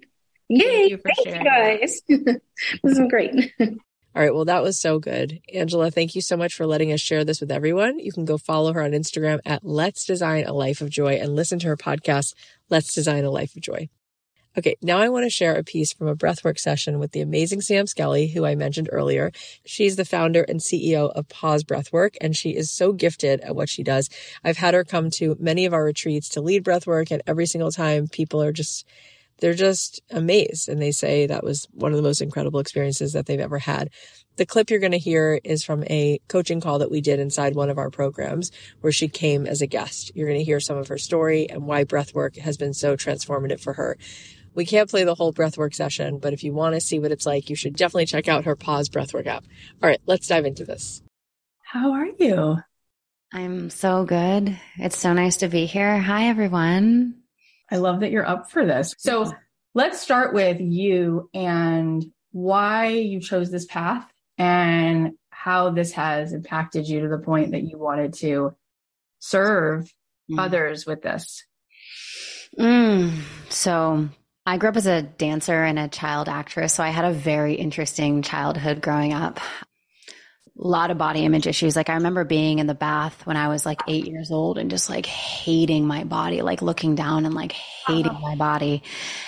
[0.49, 0.65] Yay.
[0.65, 2.01] Thank you, thank you guys.
[2.84, 3.53] this is great.
[4.15, 4.34] All right.
[4.34, 5.39] Well, that was so good.
[5.54, 7.97] Angela, thank you so much for letting us share this with everyone.
[7.97, 11.36] You can go follow her on Instagram at Let's Design a Life of Joy and
[11.36, 12.36] listen to her podcast,
[12.69, 13.89] Let's Design a Life of Joy.
[14.56, 17.62] Okay, now I want to share a piece from a breathwork session with the amazing
[17.62, 19.32] Sam Skelly, who I mentioned earlier.
[19.65, 23.67] She's the founder and CEO of Pause Breathwork, and she is so gifted at what
[23.67, 24.12] she does.
[24.43, 27.71] I've had her come to many of our retreats to lead breathwork, and every single
[27.71, 28.86] time people are just
[29.43, 33.25] they're just amazed and they say that was one of the most incredible experiences that
[33.25, 33.89] they've ever had.
[34.38, 37.53] The clip you're going to hear is from a coaching call that we did inside
[37.53, 40.13] one of our programs where she came as a guest.
[40.15, 43.60] You're going to hear some of her story and why breathwork has been so transformative
[43.60, 43.97] for her.
[44.56, 47.25] We can't play the whole breathwork session, but if you want to see what it's
[47.25, 49.43] like, you should definitely check out her Pause Breathwork app.
[49.82, 51.03] All right, let's dive into this.
[51.65, 52.60] How are you?
[53.34, 54.58] I'm so good.
[54.77, 55.99] It's so nice to be here.
[55.99, 57.22] Hi, everyone.
[57.71, 58.93] I love that you're up for this.
[58.97, 59.34] So
[59.73, 66.88] let's start with you and why you chose this path and how this has impacted
[66.88, 68.56] you to the point that you wanted to
[69.19, 69.91] serve
[70.30, 70.39] mm.
[70.39, 71.45] others with this.
[72.58, 73.19] Mm.
[73.49, 74.10] So
[74.45, 77.56] I grew up as a dancer and a child actress, so I had a very
[77.56, 79.39] interesting childhood growing up.
[80.60, 81.76] A lot of body image issues.
[81.76, 84.70] Like I remember being in the bath when I was like eight years old and
[84.70, 88.84] just like hating my body, like looking down and like hating my body.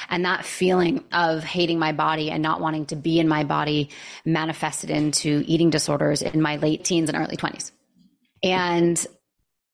[0.08, 3.90] And that feeling of hating my body and not wanting to be in my body
[4.24, 7.72] manifested into eating disorders in my late teens and early 20s.
[8.44, 9.04] And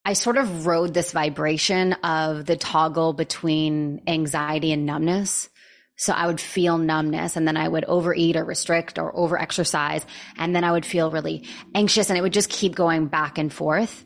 [0.06, 5.50] I sort of rode this vibration of the toggle between anxiety and numbness
[5.98, 10.04] So I would feel numbness and then I would overeat or restrict or over exercise.
[10.38, 13.54] And then I would feel really anxious and it would just keep going back and
[13.54, 14.04] forth.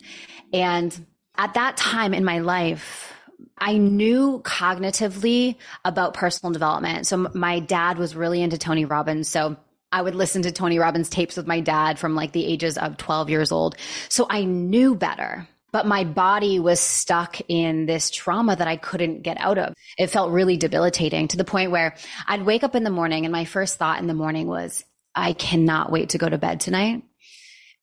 [0.52, 1.06] And
[1.38, 3.14] at that time in my life,
[3.58, 7.08] I knew cognitively about personal development.
[7.08, 9.30] So my dad was really into Tony Robbins.
[9.30, 9.56] So
[9.92, 12.98] I would listen to Tony Robbins tapes with my dad from like the ages of
[12.98, 13.78] 12 years old.
[14.10, 19.24] So I knew better but my body was stuck in this trauma that I couldn't
[19.24, 19.74] get out of.
[19.98, 23.34] It felt really debilitating to the point where I'd wake up in the morning and
[23.34, 27.04] my first thought in the morning was, I cannot wait to go to bed tonight.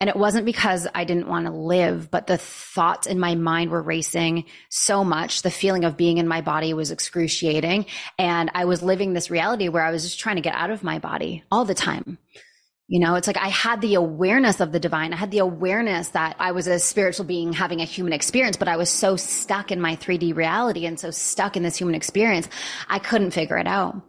[0.00, 3.70] And it wasn't because I didn't want to live, but the thoughts in my mind
[3.70, 5.42] were racing so much.
[5.42, 7.84] The feeling of being in my body was excruciating.
[8.18, 10.82] And I was living this reality where I was just trying to get out of
[10.82, 12.16] my body all the time.
[12.88, 15.12] You know, it's like I had the awareness of the divine.
[15.12, 18.68] I had the awareness that I was a spiritual being having a human experience, but
[18.68, 22.48] I was so stuck in my 3D reality and so stuck in this human experience,
[22.88, 24.02] I couldn't figure it out.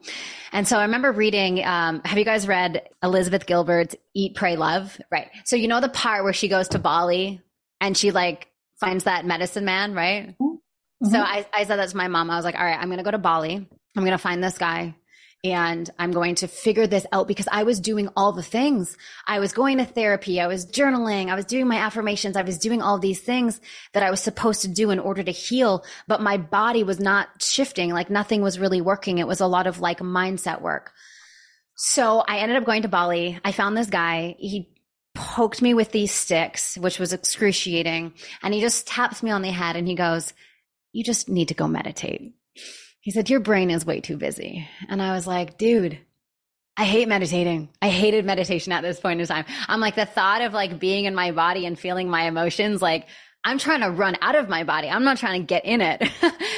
[0.51, 4.99] And so I remember reading, um, have you guys read Elizabeth Gilbert's Eat, Pray, Love?
[5.11, 5.29] Right.
[5.45, 7.41] So you know the part where she goes to Bali
[7.79, 8.47] and she like
[8.79, 10.35] finds that medicine man, right?
[10.39, 11.09] Mm-hmm.
[11.09, 12.29] So I, I said that to my mom.
[12.29, 13.55] I was like, all right, I'm going to go to Bali.
[13.55, 14.95] I'm going to find this guy
[15.43, 18.97] and I'm going to figure this out because I was doing all the things.
[19.27, 20.39] I was going to therapy.
[20.39, 21.29] I was journaling.
[21.29, 22.37] I was doing my affirmations.
[22.37, 23.59] I was doing all these things
[23.91, 27.27] that I was supposed to do in order to heal, but my body was not
[27.41, 27.91] shifting.
[27.91, 29.17] Like nothing was really working.
[29.17, 30.93] It was a lot of like mindset work.
[31.75, 33.39] So I ended up going to Bali.
[33.43, 34.35] I found this guy.
[34.39, 34.69] He
[35.13, 38.13] poked me with these sticks, which was excruciating.
[38.41, 40.33] And he just taps me on the head and he goes,
[40.93, 42.33] you just need to go meditate.
[43.03, 44.65] He said, Your brain is way too busy.
[44.87, 45.99] And I was like, Dude,
[46.77, 47.67] I hate meditating.
[47.81, 49.45] I hated meditation at this point in time.
[49.67, 53.07] I'm like, the thought of like being in my body and feeling my emotions, like,
[53.43, 54.89] I'm trying to run out of my body.
[54.89, 56.09] I'm not trying to get in it.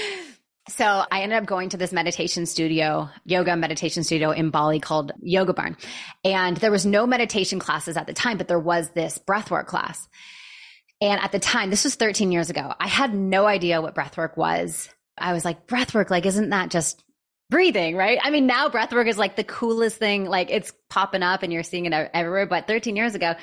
[0.70, 5.14] so I ended up going to this meditation studio, yoga meditation studio in Bali called
[5.20, 5.78] Yoga Barn.
[6.24, 10.08] And there was no meditation classes at the time, but there was this breathwork class.
[11.02, 14.38] And at the time, this was 13 years ago, I had no idea what breathwork
[14.38, 14.90] was.
[15.18, 17.04] I was like, breathwork, like, isn't that just
[17.50, 18.20] breathing, right?
[18.22, 20.26] I mean, now breathwork is like the coolest thing.
[20.26, 22.48] Like it's popping up and you're seeing it everywhere.
[22.48, 23.36] But 13 years ago,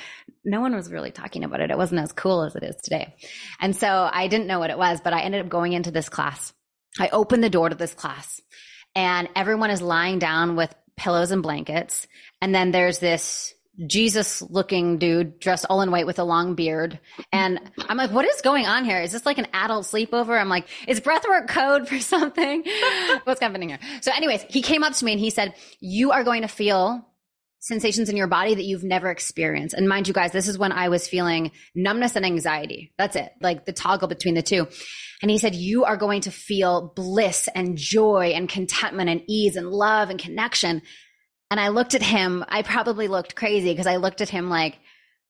[0.44, 1.70] no one was really talking about it.
[1.70, 3.14] It wasn't as cool as it is today.
[3.60, 6.08] And so I didn't know what it was, but I ended up going into this
[6.08, 6.52] class.
[6.98, 8.40] I opened the door to this class
[8.94, 12.06] and everyone is lying down with pillows and blankets.
[12.40, 13.54] And then there's this
[13.86, 17.00] Jesus looking dude dressed all in white with a long beard.
[17.32, 17.58] And
[17.88, 19.00] I'm like, what is going on here?
[19.00, 20.38] Is this like an adult sleepover?
[20.38, 22.64] I'm like, is breathwork code for something?
[23.24, 23.78] What's happening here?
[24.02, 27.06] So anyways, he came up to me and he said, you are going to feel
[27.60, 29.74] sensations in your body that you've never experienced.
[29.74, 32.92] And mind you guys, this is when I was feeling numbness and anxiety.
[32.98, 33.32] That's it.
[33.40, 34.66] Like the toggle between the two.
[35.22, 39.54] And he said, you are going to feel bliss and joy and contentment and ease
[39.54, 40.82] and love and connection
[41.52, 42.46] and I looked at him.
[42.48, 44.78] I probably looked crazy because I looked at him like,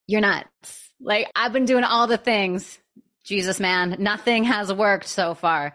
[0.07, 0.89] you're nuts.
[1.01, 2.79] Like, I've been doing all the things.
[3.25, 5.75] Jesus, man, nothing has worked so far.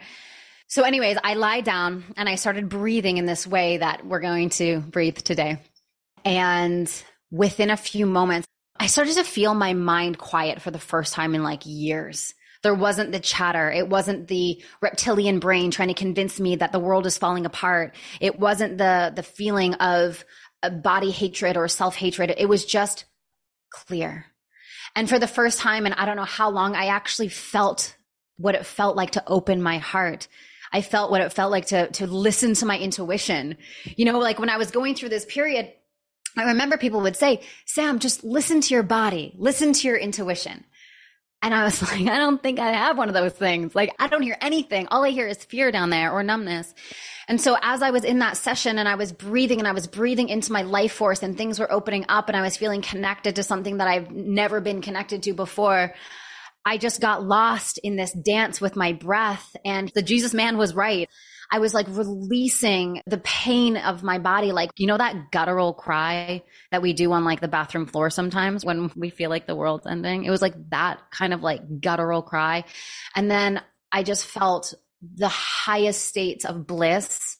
[0.68, 4.48] So, anyways, I lied down and I started breathing in this way that we're going
[4.52, 5.60] to breathe today.
[6.24, 6.90] And
[7.30, 8.48] within a few moments,
[8.80, 12.34] I started to feel my mind quiet for the first time in like years.
[12.68, 13.72] There wasn't the chatter.
[13.72, 17.96] It wasn't the reptilian brain trying to convince me that the world is falling apart.
[18.20, 20.26] It wasn't the, the feeling of
[20.70, 22.34] body hatred or self hatred.
[22.38, 23.06] It was just
[23.70, 24.26] clear.
[24.98, 27.96] And for the first time, and I don't know how long, I actually felt
[28.36, 30.28] what it felt like to open my heart.
[30.74, 33.56] I felt what it felt like to, to listen to my intuition.
[33.96, 35.72] You know, like when I was going through this period,
[36.36, 40.66] I remember people would say, Sam, just listen to your body, listen to your intuition.
[41.42, 43.76] And I was like, I don't think I have one of those things.
[43.76, 44.88] Like, I don't hear anything.
[44.90, 46.74] All I hear is fear down there or numbness.
[47.28, 49.88] And so as I was in that session and I was breathing and I was
[49.88, 53.36] breathing into my life force and things were opening up and I was feeling connected
[53.36, 55.94] to something that I've never been connected to before,
[56.66, 59.56] I just got lost in this dance with my breath.
[59.66, 61.10] And the Jesus man was right.
[61.52, 64.52] I was like releasing the pain of my body.
[64.52, 68.66] Like, you know, that guttural cry that we do on like the bathroom floor sometimes
[68.66, 70.26] when we feel like the world's ending.
[70.26, 72.66] It was like that kind of like guttural cry.
[73.16, 77.38] And then I just felt the highest states of bliss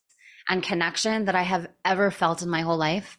[0.50, 3.18] and connection that I have ever felt in my whole life.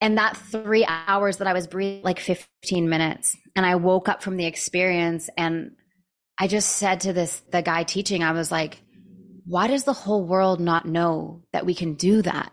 [0.00, 3.36] And that three hours that I was breathing, like 15 minutes.
[3.56, 5.76] And I woke up from the experience and
[6.38, 8.82] I just said to this, the guy teaching, I was like,
[9.46, 12.52] why does the whole world not know that we can do that?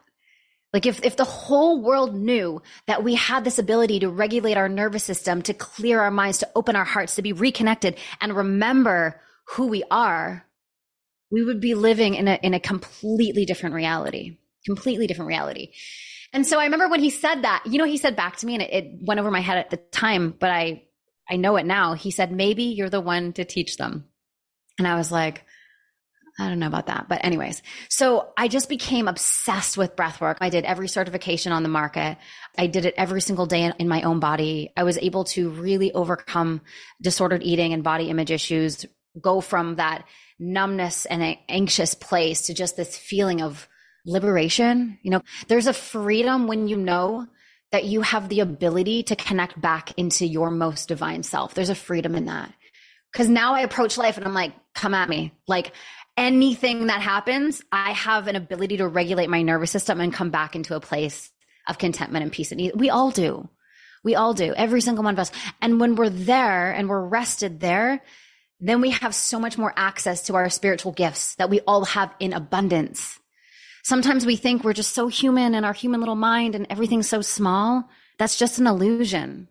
[0.73, 4.69] Like if, if the whole world knew that we had this ability to regulate our
[4.69, 9.21] nervous system, to clear our minds, to open our hearts, to be reconnected and remember
[9.49, 10.45] who we are,
[11.29, 14.37] we would be living in a, in a completely different reality.
[14.65, 15.73] completely different reality.
[16.33, 18.53] And so I remember when he said that, you know, he said back to me
[18.53, 20.83] and it, it went over my head at the time, but I,
[21.29, 21.93] I know it now.
[21.93, 24.05] He said, maybe you're the one to teach them.
[24.77, 25.45] And I was like,
[26.41, 27.07] I don't know about that.
[27.07, 30.39] But anyways, so I just became obsessed with breath work.
[30.41, 32.17] I did every certification on the market.
[32.57, 34.71] I did it every single day in, my own body.
[34.75, 36.61] I was able to really overcome
[37.01, 38.85] disordered eating and body image issues,
[39.19, 40.05] go from that
[40.39, 43.67] numbness and anxious place to just this feeling of
[44.05, 44.97] liberation.
[45.03, 47.27] You know, there's a freedom when you know
[47.71, 51.53] that you have the ability to connect back into your most divine self.
[51.53, 52.53] There's a freedom in that.
[53.13, 55.33] Cause now I approach life and I'm like, come at me.
[55.47, 55.73] Like
[56.21, 60.55] anything that happens, I have an ability to regulate my nervous system and come back
[60.55, 61.31] into a place
[61.67, 62.71] of contentment and peace and.
[62.75, 63.49] We all do.
[64.03, 64.53] We all do.
[64.53, 65.31] Every single one of us.
[65.61, 68.01] And when we're there and we're rested there,
[68.59, 72.13] then we have so much more access to our spiritual gifts that we all have
[72.19, 73.19] in abundance.
[73.83, 77.21] Sometimes we think we're just so human in our human little mind and everything's so
[77.21, 77.89] small.
[78.19, 79.47] That's just an illusion.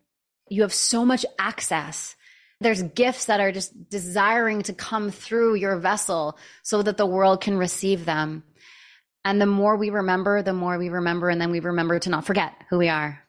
[0.48, 2.14] You have so much access
[2.60, 7.40] there's gifts that are just desiring to come through your vessel so that the world
[7.40, 8.44] can receive them.
[9.24, 12.24] And the more we remember, the more we remember, and then we remember to not
[12.24, 13.22] forget who we are.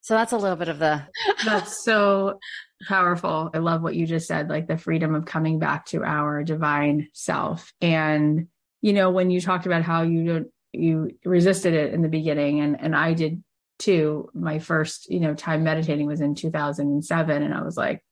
[0.00, 1.02] So that's a little bit of the.
[1.46, 2.38] That's so
[2.86, 3.48] powerful.
[3.54, 7.08] I love what you just said, like the freedom of coming back to our divine
[7.14, 7.72] self.
[7.80, 8.48] And,
[8.82, 12.60] you know, when you talked about how you don't, you resisted it in the beginning,
[12.60, 13.42] and, and I did
[13.78, 14.28] too.
[14.34, 17.42] My first, you know, time meditating was in 2007.
[17.42, 18.04] And I was like,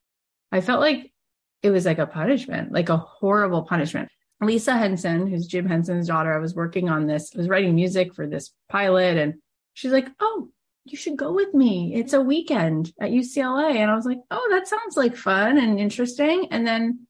[0.52, 1.12] I felt like
[1.62, 4.08] it was like a punishment, like a horrible punishment.
[4.40, 8.12] Lisa Henson, who's Jim Henson's daughter, I was working on this, I was writing music
[8.14, 9.34] for this pilot, and
[9.74, 10.48] she's like, Oh,
[10.84, 11.94] you should go with me.
[11.94, 13.76] It's a weekend at UCLA.
[13.76, 16.48] And I was like, Oh, that sounds like fun and interesting.
[16.50, 17.06] And then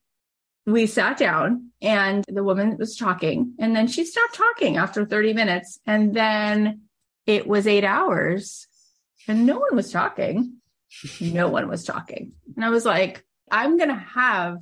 [0.65, 5.33] we sat down and the woman was talking, and then she stopped talking after 30
[5.33, 5.79] minutes.
[5.85, 6.81] And then
[7.25, 8.67] it was eight hours
[9.27, 10.57] and no one was talking.
[11.19, 12.33] No one was talking.
[12.55, 14.57] And I was like, I'm going to have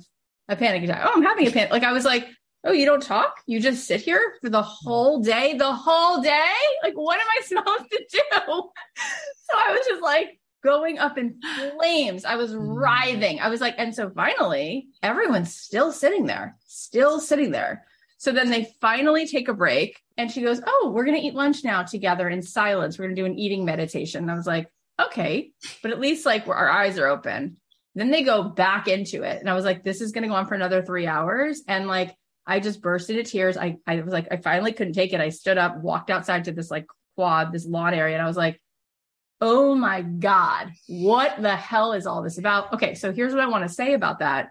[0.48, 1.02] a panic attack.
[1.04, 1.72] Oh, I'm having a panic.
[1.72, 2.28] Like I was like,
[2.64, 3.36] oh, you don't talk?
[3.46, 6.54] You just sit here for the whole day, the whole day?
[6.82, 8.20] Like, what am I supposed to do?
[8.36, 11.40] so I was just like going up in
[11.74, 12.26] flames.
[12.26, 12.68] I was mm-hmm.
[12.68, 13.40] writhing.
[13.40, 17.86] I was like, and so finally, everyone's still sitting there, still sitting there.
[18.18, 21.34] So then they finally take a break and she goes, Oh, we're going to eat
[21.34, 22.98] lunch now together in silence.
[22.98, 24.22] We're going to do an eating meditation.
[24.22, 25.50] And I was like, Okay,
[25.82, 27.56] but at least like our eyes are open.
[27.94, 29.40] Then they go back into it.
[29.40, 31.62] And I was like, this is going to go on for another three hours.
[31.68, 32.14] And like,
[32.46, 33.56] I just burst into tears.
[33.56, 35.20] I, I was like, I finally couldn't take it.
[35.20, 38.14] I stood up, walked outside to this like quad, this lawn area.
[38.14, 38.60] And I was like,
[39.40, 42.72] oh my God, what the hell is all this about?
[42.72, 42.94] Okay.
[42.94, 44.48] So here's what I want to say about that.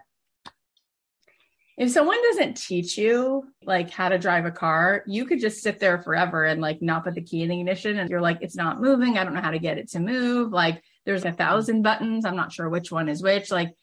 [1.78, 5.78] If someone doesn't teach you like how to drive a car, you could just sit
[5.80, 8.54] there forever and like not put the key in the ignition and you're like, it's
[8.56, 9.16] not moving.
[9.16, 10.52] I don't know how to get it to move.
[10.52, 12.24] Like there's a thousand buttons.
[12.24, 13.50] I'm not sure which one is which.
[13.50, 13.74] Like,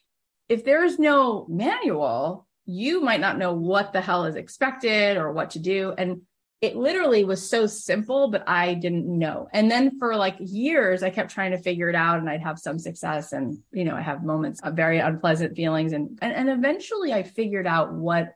[0.48, 5.52] if there's no manual, you might not know what the hell is expected or what
[5.52, 5.94] to do.
[5.98, 6.22] And
[6.62, 9.48] it literally was so simple, but I didn't know.
[9.54, 12.60] And then for like years, I kept trying to figure it out and I'd have
[12.60, 15.94] some success and, you know, I have moments of very unpleasant feelings.
[15.94, 18.34] And, and, and eventually I figured out what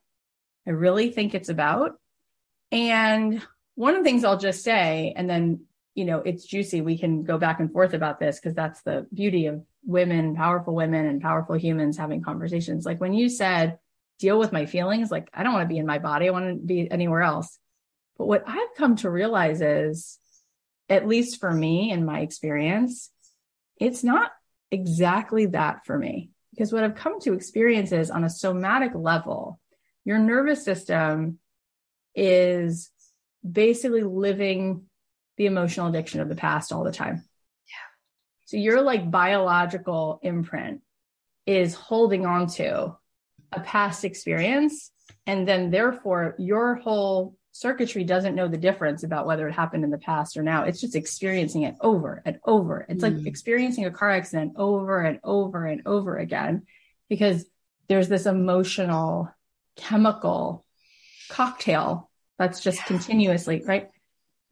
[0.66, 2.00] I really think it's about.
[2.72, 3.42] And
[3.76, 5.66] one of the things I'll just say, and then
[5.96, 6.82] you know, it's juicy.
[6.82, 10.74] We can go back and forth about this because that's the beauty of women, powerful
[10.74, 12.86] women and powerful humans having conversations.
[12.86, 13.78] Like when you said,
[14.20, 16.28] deal with my feelings, like I don't want to be in my body.
[16.28, 17.58] I want to be anywhere else.
[18.18, 20.18] But what I've come to realize is,
[20.90, 23.10] at least for me in my experience,
[23.80, 24.32] it's not
[24.72, 26.32] exactly that for me.
[26.52, 29.60] Because what I've come to experience is on a somatic level,
[30.06, 31.40] your nervous system
[32.16, 32.92] is
[33.50, 34.84] basically living
[35.38, 37.24] the emotional addiction of the past all the time.
[37.68, 38.46] Yeah.
[38.46, 40.82] So your like biological imprint
[41.46, 42.96] is holding on to
[43.52, 44.92] a past experience.
[45.26, 49.92] And then therefore your whole circuitry doesn't know the difference about whether it happened in
[49.92, 50.64] the past or now.
[50.64, 52.86] It's just experiencing it over and over.
[52.90, 53.16] It's mm.
[53.16, 56.64] like experiencing a car accident over and over and over again
[57.10, 57.46] because
[57.88, 59.30] there's this emotional
[59.76, 60.66] chemical
[61.30, 62.10] cocktail
[62.40, 62.86] that's just yeah.
[62.86, 63.90] continuously, right?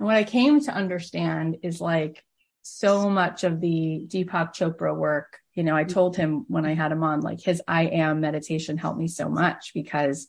[0.01, 2.23] And what I came to understand is like
[2.63, 6.91] so much of the Deepak Chopra work, you know, I told him when I had
[6.91, 10.27] him on, like his I am meditation helped me so much because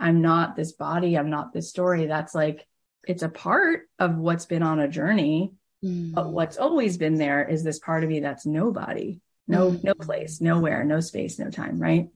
[0.00, 2.06] I'm not this body, I'm not this story.
[2.06, 2.66] That's like,
[3.06, 5.52] it's a part of what's been on a journey.
[5.84, 6.12] Mm.
[6.12, 9.84] But what's always been there is this part of me that's nobody, no, mm.
[9.84, 12.08] no place, nowhere, no space, no time, right?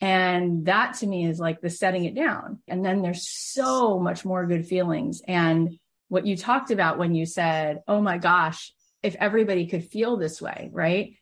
[0.00, 2.60] And that to me is like the setting it down.
[2.68, 5.22] And then there's so much more good feelings.
[5.26, 5.79] And
[6.10, 10.42] what you talked about when you said, oh my gosh, if everybody could feel this
[10.42, 11.14] way, right?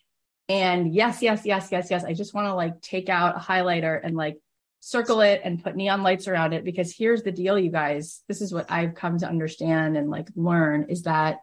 [0.49, 2.05] And yes, yes, yes, yes, yes.
[2.05, 4.39] I just want to like take out a highlighter and like
[4.81, 8.23] circle it and put neon lights around it because here's the deal, you guys.
[8.29, 11.41] This is what I've come to understand and like learn is that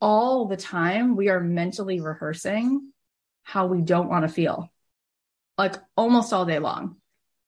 [0.00, 2.90] all the time we are mentally rehearsing
[3.44, 4.68] how we don't want to feel,
[5.56, 6.96] like almost all day long.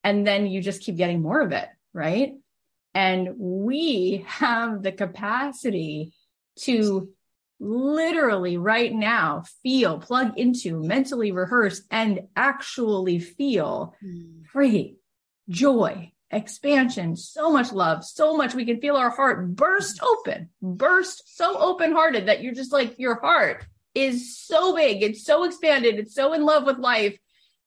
[0.04, 2.34] And then you just keep getting more of it, right?
[2.94, 6.12] And we have the capacity
[6.60, 7.08] to
[7.58, 14.44] literally right now feel, plug into, mentally rehearse, and actually feel mm.
[14.46, 14.96] free,
[15.48, 21.36] joy, expansion, so much love, so much we can feel our heart burst open, burst
[21.36, 23.64] so open hearted that you're just like, your heart
[23.94, 27.16] is so big, it's so expanded, it's so in love with life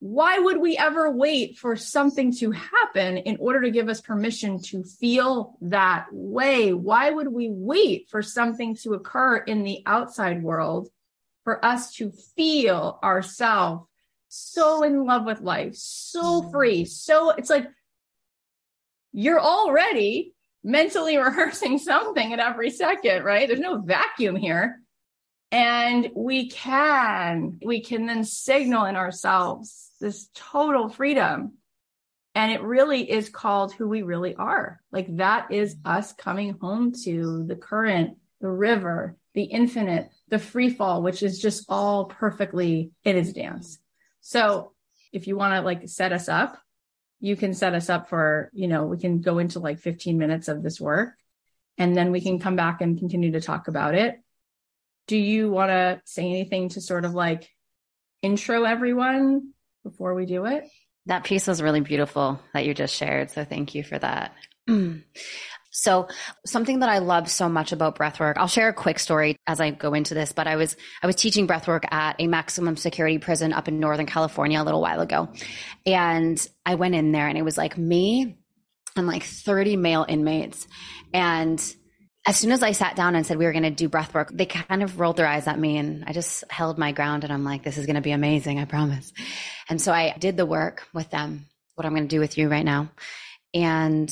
[0.06, 4.62] why would we ever wait for something to happen in order to give us permission
[4.62, 6.72] to feel that way?
[6.72, 10.88] Why would we wait for something to occur in the outside world
[11.42, 13.86] for us to feel ourselves
[14.28, 16.52] so in love with life, so mm.
[16.52, 16.84] free?
[16.84, 17.66] So it's like
[19.12, 23.48] you're already mentally rehearsing something at every second, right?
[23.48, 24.80] There's no vacuum here.
[25.50, 31.54] And we can, we can then signal in ourselves this total freedom.
[32.34, 34.80] And it really is called who we really are.
[34.92, 40.70] Like that is us coming home to the current, the river, the infinite, the free
[40.70, 43.78] fall, which is just all perfectly in its dance.
[44.20, 44.72] So
[45.12, 46.58] if you want to like set us up,
[47.20, 50.48] you can set us up for, you know, we can go into like 15 minutes
[50.48, 51.14] of this work
[51.78, 54.20] and then we can come back and continue to talk about it.
[55.06, 57.48] Do you want to say anything to sort of like
[58.22, 59.52] intro everyone
[59.88, 60.64] before we do it.
[61.06, 63.30] That piece was really beautiful that you just shared.
[63.30, 64.32] So thank you for that.
[65.78, 66.08] So
[66.46, 69.72] something that I love so much about breathwork, I'll share a quick story as I
[69.72, 73.52] go into this, but I was, I was teaching breathwork at a maximum security prison
[73.52, 75.28] up in Northern California a little while ago.
[75.84, 78.38] And I went in there and it was like me
[78.96, 80.66] and like 30 male inmates.
[81.12, 81.62] And
[82.26, 84.30] as soon as I sat down and said we were going to do breath work,
[84.32, 87.32] they kind of rolled their eyes at me and I just held my ground and
[87.32, 88.58] I'm like, this is going to be amazing.
[88.58, 89.12] I promise.
[89.68, 91.46] And so I did the work with them,
[91.76, 92.90] what I'm going to do with you right now.
[93.54, 94.10] And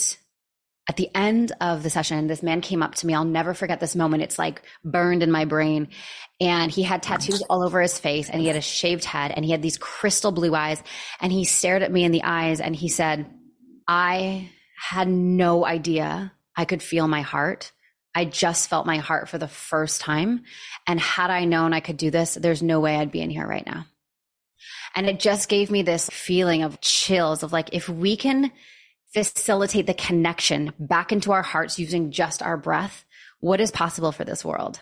[0.88, 3.14] at the end of the session, this man came up to me.
[3.14, 4.22] I'll never forget this moment.
[4.22, 5.88] It's like burned in my brain.
[6.40, 9.44] And he had tattoos all over his face and he had a shaved head and
[9.44, 10.80] he had these crystal blue eyes.
[11.20, 13.26] And he stared at me in the eyes and he said,
[13.88, 17.72] I had no idea I could feel my heart
[18.14, 20.44] I just felt my heart for the first time.
[20.86, 23.46] And had I known I could do this, there's no way I'd be in here
[23.46, 23.86] right now.
[24.94, 28.52] And it just gave me this feeling of chills of like, if we can
[29.12, 33.04] facilitate the connection back into our hearts using just our breath,
[33.40, 34.80] what is possible for this world?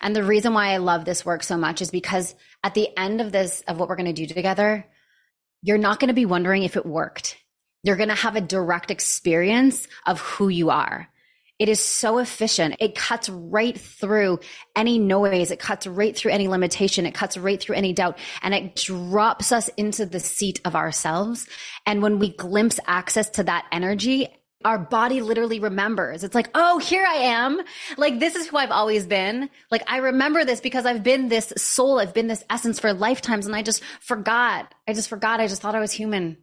[0.00, 3.20] And the reason why I love this work so much is because at the end
[3.20, 4.86] of this, of what we're going to do together,
[5.62, 7.36] you're not going to be wondering if it worked.
[7.82, 11.08] You're going to have a direct experience of who you are.
[11.58, 12.76] It is so efficient.
[12.80, 14.40] It cuts right through
[14.74, 15.50] any noise.
[15.50, 17.06] It cuts right through any limitation.
[17.06, 21.46] It cuts right through any doubt and it drops us into the seat of ourselves.
[21.86, 24.28] And when we glimpse access to that energy,
[24.66, 26.24] our body literally remembers.
[26.24, 27.60] It's like, oh, here I am.
[27.96, 29.48] Like, this is who I've always been.
[29.70, 32.00] Like, I remember this because I've been this soul.
[32.00, 33.46] I've been this essence for lifetimes.
[33.46, 34.74] And I just forgot.
[34.88, 35.40] I just forgot.
[35.40, 36.38] I just thought I was human.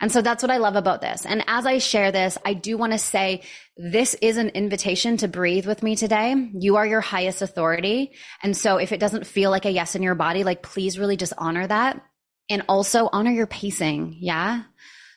[0.00, 1.26] And so that's what I love about this.
[1.26, 3.42] And as I share this, I do want to say
[3.76, 6.34] this is an invitation to breathe with me today.
[6.54, 8.12] You are your highest authority.
[8.42, 11.16] And so if it doesn't feel like a yes in your body, like please really
[11.16, 12.00] just honor that
[12.48, 14.16] and also honor your pacing.
[14.20, 14.62] Yeah.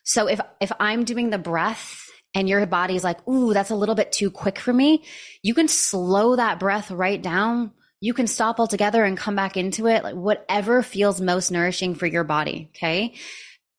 [0.03, 3.95] So if, if I'm doing the breath and your body's like, ooh, that's a little
[3.95, 5.03] bit too quick for me,
[5.43, 7.71] you can slow that breath right down.
[7.99, 12.07] You can stop altogether and come back into it, like whatever feels most nourishing for
[12.07, 12.71] your body.
[12.75, 13.13] Okay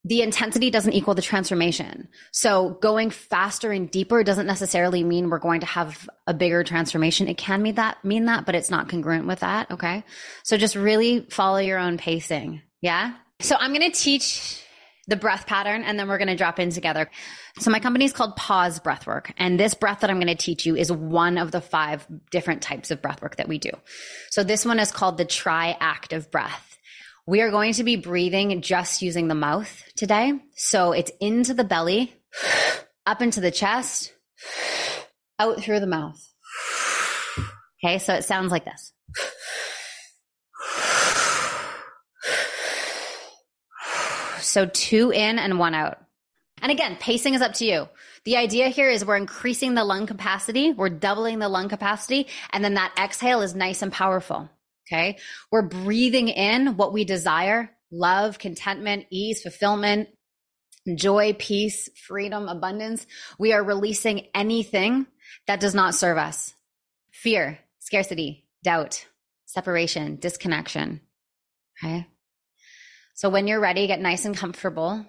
[0.04, 2.08] the intensity doesn't equal the transformation.
[2.32, 7.28] So going faster and deeper doesn't necessarily mean we're going to have a bigger transformation.
[7.28, 9.70] It can mean that, mean that, but it's not congruent with that.
[9.70, 10.02] Okay.
[10.42, 12.62] So just really follow your own pacing.
[12.80, 13.14] Yeah.
[13.40, 14.60] So I'm going to teach
[15.06, 17.08] the breath pattern and then we're going to drop in together.
[17.58, 19.32] So my company is called Pause Breathwork.
[19.36, 22.62] And this breath that I'm going to teach you is one of the five different
[22.62, 23.70] types of breathwork that we do.
[24.30, 26.71] So this one is called the triactive breath.
[27.26, 30.32] We are going to be breathing just using the mouth today.
[30.56, 32.14] So it's into the belly,
[33.06, 34.12] up into the chest,
[35.38, 36.20] out through the mouth.
[37.84, 38.92] Okay, so it sounds like this.
[44.40, 45.98] So two in and one out.
[46.60, 47.88] And again, pacing is up to you.
[48.24, 52.62] The idea here is we're increasing the lung capacity, we're doubling the lung capacity, and
[52.62, 54.50] then that exhale is nice and powerful.
[54.86, 55.18] Okay.
[55.50, 60.08] We're breathing in what we desire love, contentment, ease, fulfillment,
[60.94, 63.06] joy, peace, freedom, abundance.
[63.38, 65.06] We are releasing anything
[65.46, 66.54] that does not serve us
[67.10, 69.06] fear, scarcity, doubt,
[69.46, 71.00] separation, disconnection.
[71.78, 72.06] Okay.
[73.14, 74.84] So when you're ready, get nice and comfortable.
[74.84, 75.06] All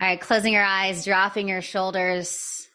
[0.00, 2.68] right, closing your eyes, dropping your shoulders,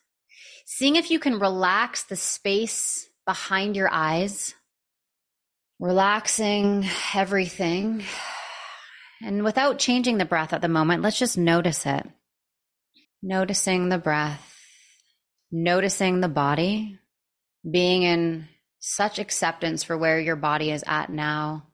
[0.65, 4.53] seeing if you can relax the space behind your eyes,
[5.79, 8.03] relaxing everything.
[9.21, 12.05] And without changing the breath at the moment, let's just notice it.
[13.23, 14.55] Noticing the breath,
[15.51, 16.99] noticing the body,
[17.69, 18.47] being in
[18.79, 21.65] such acceptance for where your body is at now.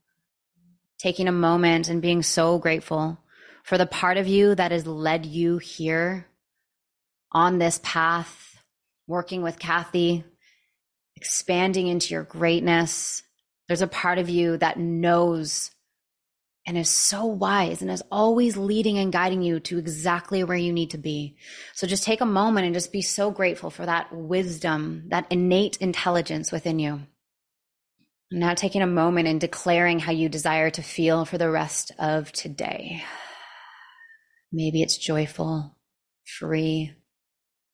[1.00, 3.20] Taking a moment and being so grateful
[3.64, 6.28] for the part of you that has led you here
[7.32, 8.62] on this path,
[9.08, 10.24] working with Cathy,
[11.16, 13.24] expanding into your greatness.
[13.72, 15.72] There's a part of you that knows
[16.68, 20.74] and is so wise and is always leading and guiding you to exactly where you
[20.74, 21.38] need to be.
[21.74, 25.78] So just take a moment and just be so grateful for that wisdom, that innate
[25.78, 27.04] intelligence within you.
[28.30, 32.30] Now taking a moment and declaring how you desire to feel for the rest of
[32.34, 33.06] today.
[34.52, 35.78] Maybe it's joyful,
[36.26, 36.92] free,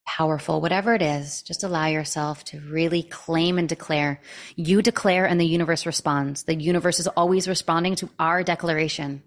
[0.07, 4.19] powerful, whatever it is, just allow yourself to really claim and declare.
[4.55, 6.43] You declare and the universe responds.
[6.43, 9.21] The universe is always responding to our declaration.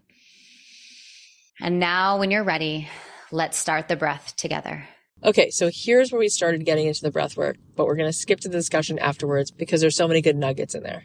[1.61, 2.89] And now, when you're ready,
[3.31, 4.89] let's start the breath together.
[5.23, 8.13] Okay, so here's where we started getting into the breath work, but we're going to
[8.13, 11.05] skip to the discussion afterwards because there's so many good nuggets in there.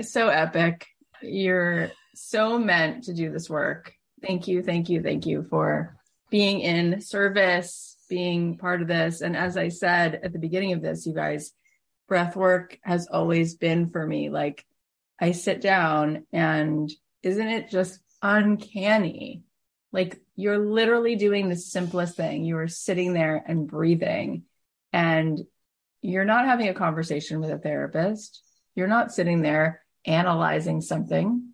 [0.00, 0.86] So epic.
[1.20, 3.92] You're so meant to do this work.
[4.22, 5.96] Thank you, thank you, thank you for
[6.30, 9.22] being in service, being part of this.
[9.22, 11.52] And as I said at the beginning of this, you guys,
[12.08, 14.28] breath work has always been for me.
[14.28, 14.66] Like
[15.18, 16.90] I sit down and
[17.22, 19.44] isn't it just uncanny?
[19.92, 22.44] Like you're literally doing the simplest thing.
[22.44, 24.42] You are sitting there and breathing
[24.92, 25.38] and
[26.02, 28.42] you're not having a conversation with a therapist.
[28.74, 31.50] You're not sitting there analyzing something.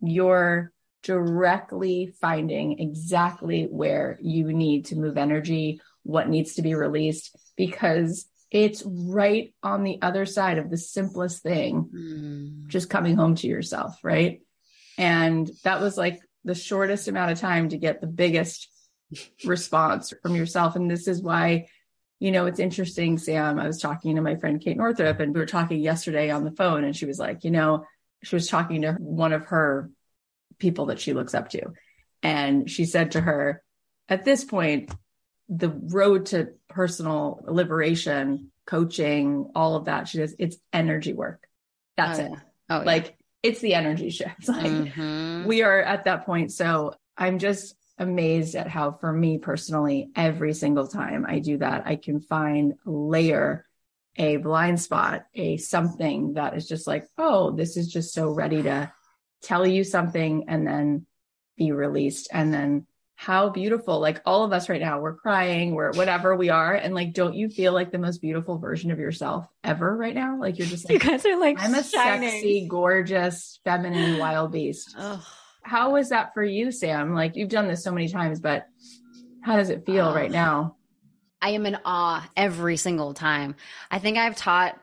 [0.00, 0.72] You're
[1.06, 8.26] directly finding exactly where you need to move energy, what needs to be released, because
[8.50, 12.66] it's right on the other side of the simplest thing, mm.
[12.66, 14.40] just coming home to yourself, right?
[14.98, 18.68] And that was like the shortest amount of time to get the biggest
[19.44, 20.74] response from yourself.
[20.74, 21.68] And this is why,
[22.18, 23.60] you know, it's interesting, Sam.
[23.60, 26.50] I was talking to my friend Kate Northrup, and we were talking yesterday on the
[26.50, 27.84] phone, and she was like, you know,
[28.24, 29.88] she was talking to one of her
[30.58, 31.72] people that she looks up to.
[32.22, 33.62] And she said to her,
[34.08, 34.90] at this point,
[35.48, 41.46] the road to personal liberation, coaching, all of that, she says, it's energy work.
[41.96, 42.30] That's oh, it.
[42.30, 42.38] Yeah.
[42.68, 43.50] Oh, like yeah.
[43.50, 44.34] it's the energy shift.
[44.48, 45.44] Like mm-hmm.
[45.46, 46.52] we are at that point.
[46.52, 51.86] So I'm just amazed at how, for me personally, every single time I do that,
[51.86, 53.66] I can find a layer,
[54.16, 58.62] a blind spot, a something that is just like, oh, this is just so ready
[58.62, 58.92] to
[59.42, 61.06] tell you something and then
[61.56, 62.28] be released.
[62.32, 66.50] And then how beautiful like all of us right now we're crying we're whatever we
[66.50, 66.74] are.
[66.74, 70.38] And like don't you feel like the most beautiful version of yourself ever right now?
[70.38, 74.94] Like you're just like you guys are like i'm a sexy gorgeous feminine wild beast.
[75.62, 77.12] How was that for you sam?
[77.12, 78.66] Like you've done this so many times but
[79.42, 80.76] how does it feel right now?
[81.40, 83.56] I am in awe every single time.
[83.90, 84.78] I think i've taught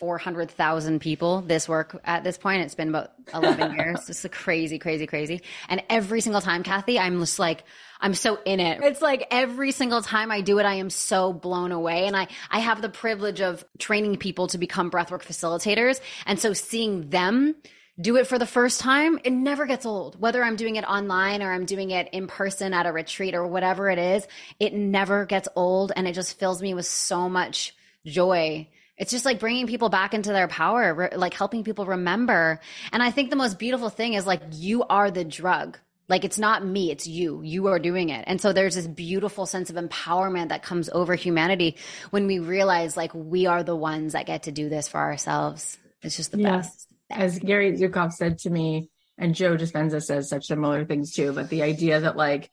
[0.00, 2.62] 400,000 people this work at this point.
[2.62, 4.08] It's been about 11 years.
[4.08, 5.42] It's crazy, crazy, crazy.
[5.68, 7.64] And every single time, Cathy, I'm just like,
[8.00, 8.80] I'm so in it.
[8.82, 12.06] It's like every single time I do it, I am so blown away.
[12.06, 16.00] And I, I have the privilege of training people to become breathwork facilitators.
[16.24, 17.54] And so seeing them
[18.00, 20.18] do it for the first time, it never gets old.
[20.18, 23.46] Whether I'm doing it online or I'm doing it in person at a retreat or
[23.46, 24.26] whatever it is,
[24.58, 25.92] it never gets old.
[25.94, 27.76] And it just fills me with so much
[28.06, 28.66] joy
[29.00, 32.60] it's just like bringing people back into their power, re- like helping people remember.
[32.92, 35.78] And I think the most beautiful thing is like you are the drug.
[36.06, 37.40] Like it's not me, it's you.
[37.42, 38.24] You are doing it.
[38.26, 41.76] And so there's this beautiful sense of empowerment that comes over humanity
[42.10, 45.78] when we realize like we are the ones that get to do this for ourselves.
[46.02, 46.92] It's just the best.
[47.08, 51.48] As Gary Zukav said to me, and Joe Dispenza says such similar things too, but
[51.48, 52.50] the idea that like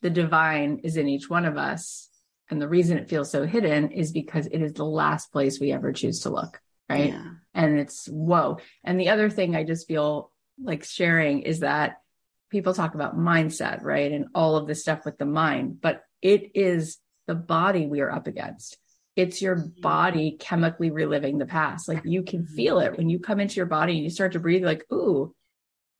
[0.00, 2.08] the divine is in each one of us
[2.52, 5.72] and the reason it feels so hidden is because it is the last place we
[5.72, 6.60] ever choose to look.
[6.88, 7.08] Right.
[7.10, 7.24] Yeah.
[7.54, 8.58] And it's whoa.
[8.84, 10.30] And the other thing I just feel
[10.62, 11.96] like sharing is that
[12.50, 14.12] people talk about mindset, right?
[14.12, 18.12] And all of this stuff with the mind, but it is the body we are
[18.12, 18.76] up against.
[19.16, 19.80] It's your Mm-hmm.
[19.80, 21.88] body chemically reliving the past.
[21.88, 24.40] Like you can feel it when you come into your body and you start to
[24.40, 25.34] breathe, like, ooh,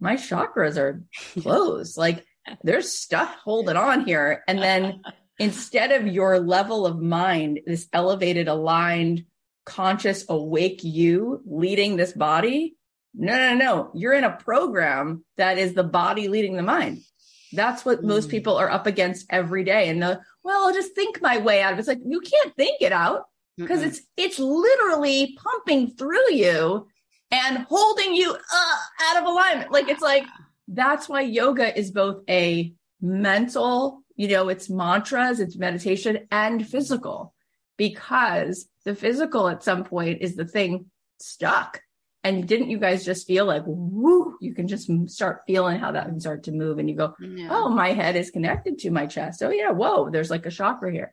[0.00, 1.02] my chakras are
[1.42, 1.96] closed.
[1.96, 2.24] like
[2.64, 4.42] there's stuff holding on here.
[4.48, 5.00] And then
[5.38, 9.24] instead of your level of mind, this elevated, aligned,
[9.64, 12.76] conscious, awake you leading this body,
[13.14, 13.90] no, no, no.
[13.94, 17.02] You're in a program that is the body leading the mind.
[17.52, 18.30] That's what most Mm.
[18.30, 19.88] people are up against every day.
[19.90, 21.80] And the, well, I'll just think my way out of it.
[21.80, 23.24] It's like, you can't think it out
[23.58, 26.88] because it's, it's literally pumping through you
[27.30, 29.70] and holding you uh, out of alignment.
[29.70, 30.24] Like, it's like,
[30.68, 32.72] that's why yoga is both a
[33.02, 37.34] mental, you know, it's mantras, it's meditation and physical
[37.76, 40.86] because the physical at some point is the thing
[41.18, 41.80] stuck.
[42.22, 46.06] And didn't you guys just feel like, woo, you can just start feeling how that
[46.06, 47.48] can start to move and you go, Yeah.
[47.50, 49.42] oh, my head is connected to my chest.
[49.42, 51.12] Oh, yeah, whoa, there's like a chakra here.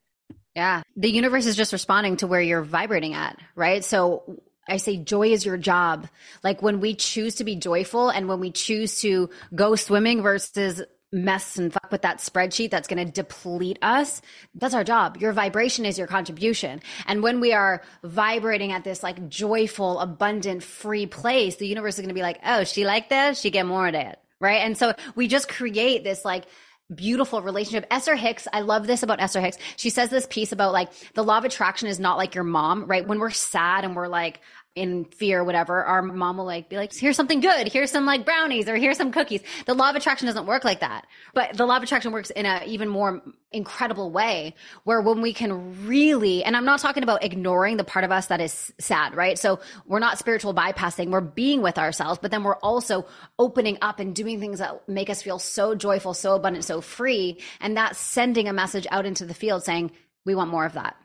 [0.56, 0.84] Yeah.
[0.96, 3.84] The universe is just responding to where you're vibrating at, right?
[3.84, 6.08] So I say joy is your job.
[6.44, 10.84] Like when we choose to be joyful and when we choose to go swimming versus
[11.12, 14.22] mess and fuck with that spreadsheet that's going to deplete us,
[14.56, 15.18] that's our job.
[15.18, 16.82] Your vibration is your contribution.
[17.08, 22.02] And when we are vibrating at this like joyful, abundant, free place, the universe is
[22.02, 23.38] going to be like, oh, she like that?
[23.38, 24.22] She get more of that.
[24.40, 24.62] Right.
[24.62, 26.46] And so we just create this like,
[26.94, 27.86] beautiful relationship.
[27.92, 29.58] Esther Hicks, I love this about Esther Hicks.
[29.76, 32.86] She says this piece about like the law of attraction is not like your mom,
[32.88, 33.08] right?
[33.08, 34.42] When we're sad and we're like
[34.80, 37.68] in fear, whatever, our mom will like be like, here's something good.
[37.68, 39.42] Here's some like brownies or here's some cookies.
[39.66, 41.06] The law of attraction doesn't work like that.
[41.34, 43.22] But the law of attraction works in a even more
[43.52, 48.06] incredible way where when we can really, and I'm not talking about ignoring the part
[48.06, 49.38] of us that is sad, right?
[49.38, 51.10] So we're not spiritual bypassing.
[51.10, 53.06] We're being with ourselves, but then we're also
[53.38, 57.40] opening up and doing things that make us feel so joyful, so abundant, so free.
[57.60, 59.92] And that's sending a message out into the field saying,
[60.26, 60.96] we want more of that.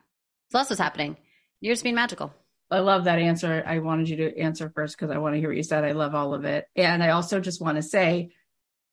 [0.50, 1.16] So that's what's happening.
[1.60, 2.32] You're just being magical.
[2.74, 3.62] I love that answer.
[3.66, 5.84] I wanted you to answer first because I want to hear what you said.
[5.84, 6.66] I love all of it.
[6.76, 8.30] And I also just want to say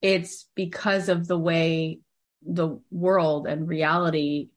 [0.01, 1.99] it's because of the way
[2.43, 4.49] the world and reality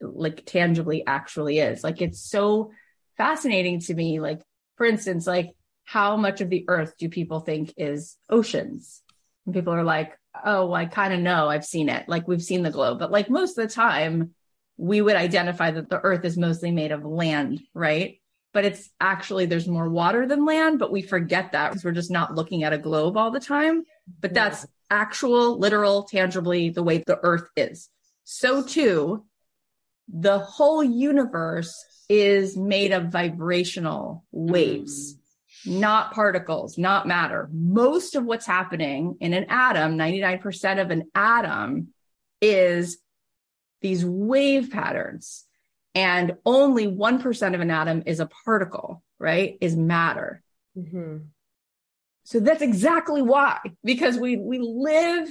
[0.00, 1.84] like tangibly actually is.
[1.84, 2.72] Like it's so
[3.16, 4.20] fascinating to me.
[4.20, 4.42] Like,
[4.76, 5.50] for instance, like
[5.84, 9.02] how much of the earth do people think is oceans?
[9.46, 11.48] And people are like, oh, I kind of know.
[11.48, 12.08] I've seen it.
[12.08, 12.98] Like we've seen the globe.
[12.98, 14.34] But like most of the time,
[14.76, 18.18] we would identify that the earth is mostly made of land, right?
[18.52, 22.10] But it's actually, there's more water than land, but we forget that because we're just
[22.10, 23.84] not looking at a globe all the time.
[24.20, 27.88] But that's actual, literal, tangibly the way the earth is.
[28.24, 29.24] So too,
[30.12, 31.74] the whole universe
[32.08, 35.80] is made of vibrational waves, mm.
[35.80, 37.48] not particles, not matter.
[37.52, 41.88] Most of what's happening in an atom, 99% of an atom
[42.42, 42.98] is
[43.80, 45.46] these wave patterns.
[45.94, 49.58] And only 1% of an atom is a particle, right?
[49.60, 50.42] Is matter.
[50.76, 51.18] Mm-hmm.
[52.24, 55.28] So that's exactly why, because we, we live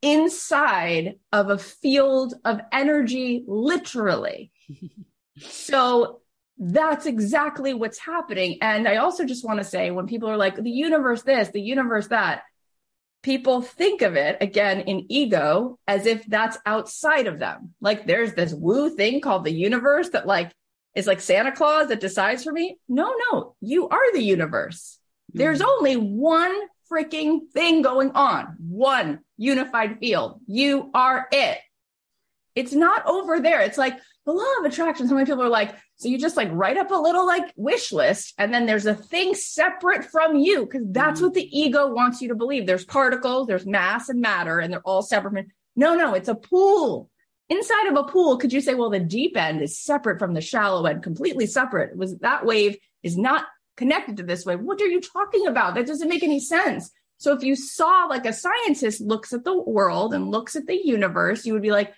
[0.00, 4.50] inside of a field of energy, literally.
[5.38, 6.20] so
[6.58, 8.58] that's exactly what's happening.
[8.60, 11.60] And I also just want to say when people are like, the universe this, the
[11.60, 12.42] universe that,
[13.22, 17.74] people think of it again in ego as if that's outside of them.
[17.80, 20.52] Like there's this woo thing called the universe that like
[20.94, 22.78] is like Santa Claus that decides for me.
[22.88, 24.98] No, no, you are the universe.
[25.32, 25.38] Mm.
[25.38, 26.54] There's only one
[26.90, 30.40] freaking thing going on, one unified field.
[30.46, 31.58] You are it.
[32.54, 33.62] It's not over there.
[33.62, 35.08] It's like the law of attraction.
[35.08, 37.92] So many people are like, so you just like write up a little like wish
[37.92, 41.26] list and then there's a thing separate from you because that's mm-hmm.
[41.26, 42.66] what the ego wants you to believe.
[42.66, 45.46] There's particles, there's mass and matter, and they're all separate.
[45.74, 47.10] No, no, it's a pool.
[47.48, 50.40] Inside of a pool, could you say, well, the deep end is separate from the
[50.40, 51.92] shallow end, completely separate?
[51.92, 53.46] It was that wave is not
[53.76, 54.60] connected to this wave.
[54.60, 55.74] What are you talking about?
[55.74, 56.90] That doesn't make any sense.
[57.18, 60.80] So if you saw like a scientist looks at the world and looks at the
[60.84, 61.92] universe, you would be like,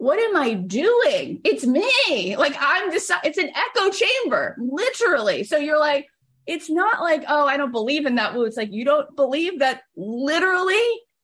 [0.00, 1.42] what am I doing?
[1.44, 2.34] It's me.
[2.34, 5.44] Like I'm just, it's an echo chamber, literally.
[5.44, 6.06] So you're like,
[6.46, 8.44] it's not like, oh, I don't believe in that woo.
[8.44, 10.82] It's like, you don't believe that literally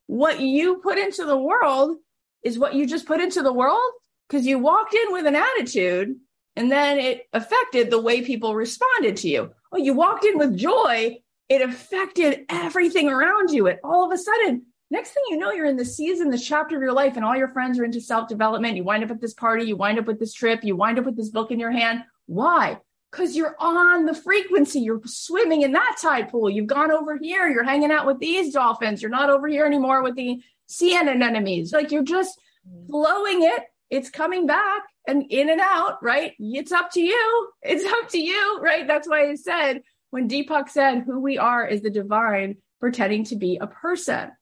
[0.09, 1.97] what you put into the world
[2.43, 3.81] is what you just put into the world
[4.29, 6.14] because you walked in with an attitude
[6.55, 9.53] and then it affected the way people responded to you.
[9.72, 11.16] Oh, you walked in with joy.
[11.49, 13.68] It affected everything around you.
[13.68, 16.76] And all of a sudden, next thing you know, you're in the season, the chapter
[16.76, 18.76] of your life, and all your friends are into self development.
[18.76, 21.05] You wind up at this party, you wind up with this trip, you wind up
[21.05, 22.05] with this book in your hand.
[22.26, 22.78] Why?
[23.11, 24.80] Because you're on the frequency.
[24.80, 26.51] You're swimming in that tide pool.
[26.51, 27.49] You've gone over here.
[27.49, 29.01] You're hanging out with these dolphins.
[29.01, 31.72] You're not over here anymore with the sea anemones.
[31.72, 32.91] Like you're just mm-hmm.
[32.91, 33.62] flowing it.
[33.89, 36.32] It's coming back and in and out, right?
[36.39, 37.49] It's up to you.
[37.62, 38.87] It's up to you, right?
[38.87, 43.37] That's why I said when Deepak said who we are is the divine pretending to
[43.37, 44.32] be a person.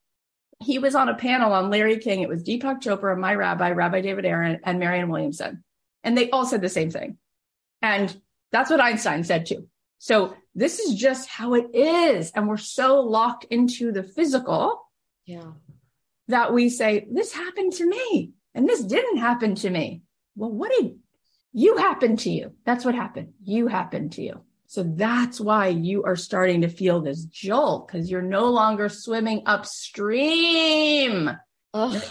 [0.61, 2.23] He was on a panel on Larry King.
[2.23, 5.65] It was Deepak Chopra, my rabbi, Rabbi David Aaron, and Marianne Williamson.
[6.03, 7.19] And they all said the same thing.
[7.83, 8.15] And
[8.53, 9.69] that's what Einstein said too.
[9.99, 12.31] So this is just how it is.
[12.33, 14.87] And we're so locked into the physical.
[15.27, 15.53] Yeah.
[16.29, 20.03] That we say, this happened to me and this didn't happen to me.
[20.37, 20.97] Well, what did
[21.53, 22.53] you happen to you?
[22.65, 23.35] That's what happened.
[23.43, 24.41] You happened to you.
[24.67, 29.43] So that's why you are starting to feel this jolt because you're no longer swimming
[29.47, 31.31] upstream.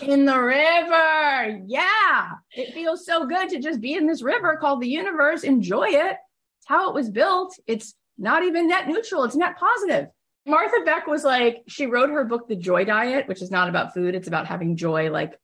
[0.01, 1.62] in the river.
[1.66, 2.32] Yeah.
[2.51, 5.43] It feels so good to just be in this river called the universe.
[5.43, 6.18] Enjoy it.
[6.60, 7.58] It's how it was built.
[7.66, 10.08] It's not even net neutral, it's net positive.
[10.45, 13.93] Martha Beck was like, she wrote her book, The Joy Diet, which is not about
[13.93, 14.14] food.
[14.16, 15.10] It's about having joy.
[15.10, 15.39] Like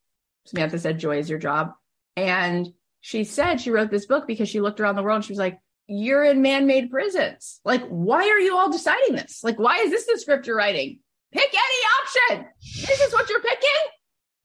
[0.45, 1.71] Samantha said, joy is your job.
[2.17, 2.67] And
[2.99, 5.39] she said she wrote this book because she looked around the world and she was
[5.39, 5.59] like,
[5.89, 7.59] you're in man-made prisons.
[7.65, 9.43] Like, why are you all deciding this?
[9.43, 10.99] Like, why is this the script you're writing?
[11.31, 12.47] Pick any option.
[12.87, 13.91] This is what you're picking.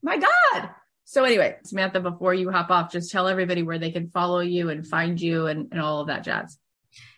[0.03, 0.71] My God.
[1.05, 4.71] So anyway, Samantha, before you hop off, just tell everybody where they can follow you
[4.71, 6.59] and find you and, and all of that jazz.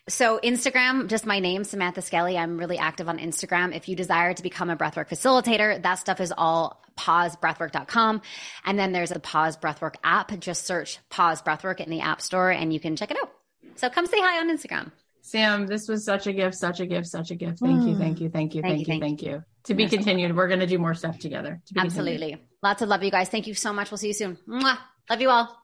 [0.09, 2.37] So Instagram, just my name, Samantha Skelly.
[2.37, 3.75] I'm really active on Instagram.
[3.75, 8.21] If you desire to become a breathwork facilitator, that stuff is all pausebreathwork.com.
[8.65, 10.37] And then there's a Pause Breathwork app.
[10.39, 13.31] Just search Pause Breathwork in the App Store and you can check it out.
[13.77, 14.91] So come say hi on Instagram.
[15.21, 17.59] Sam, this was such a gift, such a gift, such a gift.
[17.59, 19.43] Thank you, thank you, thank you, thank, thank you, thank you.
[19.65, 20.35] To be continued.
[20.35, 21.61] We're going to do more stuff together.
[21.65, 22.31] To Absolutely.
[22.31, 22.47] Continued.
[22.63, 23.29] Lots of love, you guys.
[23.29, 23.91] Thank you so much.
[23.91, 24.37] We'll see you soon.
[24.47, 24.77] Mwah.
[25.09, 25.63] Love you all.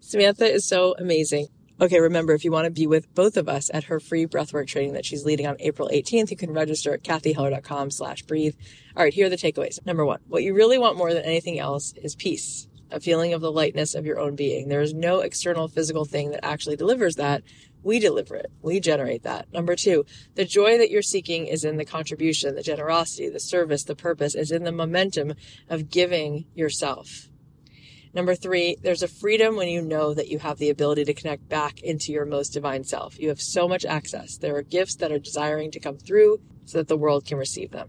[0.00, 1.48] Samantha is so amazing.
[1.80, 4.66] Okay, remember, if you want to be with both of us at her free breathwork
[4.66, 8.54] training that she's leading on April 18th, you can register at cathyheller.com slash breathe.
[8.96, 9.84] All right, here are the takeaways.
[9.84, 13.40] Number one, what you really want more than anything else is peace, a feeling of
[13.40, 14.68] the lightness of your own being.
[14.68, 17.42] There is no external physical thing that actually delivers that.
[17.82, 18.50] We deliver it.
[18.62, 19.52] We generate that.
[19.52, 23.84] Number two, the joy that you're seeking is in the contribution, the generosity, the service,
[23.84, 25.34] the purpose is in the momentum
[25.68, 27.28] of giving yourself.
[28.12, 31.48] Number three, there's a freedom when you know that you have the ability to connect
[31.48, 33.18] back into your most divine self.
[33.20, 34.36] You have so much access.
[34.36, 37.70] There are gifts that are desiring to come through so that the world can receive
[37.70, 37.88] them.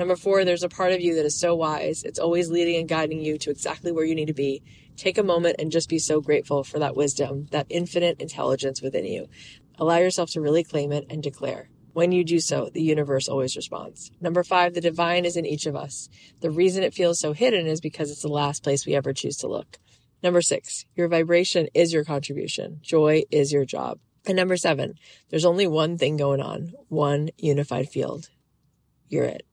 [0.00, 2.04] Number four, there's a part of you that is so wise.
[2.04, 4.62] It's always leading and guiding you to exactly where you need to be.
[4.96, 9.04] Take a moment and just be so grateful for that wisdom, that infinite intelligence within
[9.04, 9.28] you.
[9.78, 11.68] Allow yourself to really claim it and declare.
[11.92, 14.10] When you do so, the universe always responds.
[14.22, 16.08] Number five, the divine is in each of us.
[16.40, 19.36] The reason it feels so hidden is because it's the last place we ever choose
[19.40, 19.76] to look.
[20.22, 22.78] Number six, your vibration is your contribution.
[22.80, 23.98] Joy is your job.
[24.26, 24.94] And number seven,
[25.28, 28.30] there's only one thing going on, one unified field.
[29.10, 29.44] You're it.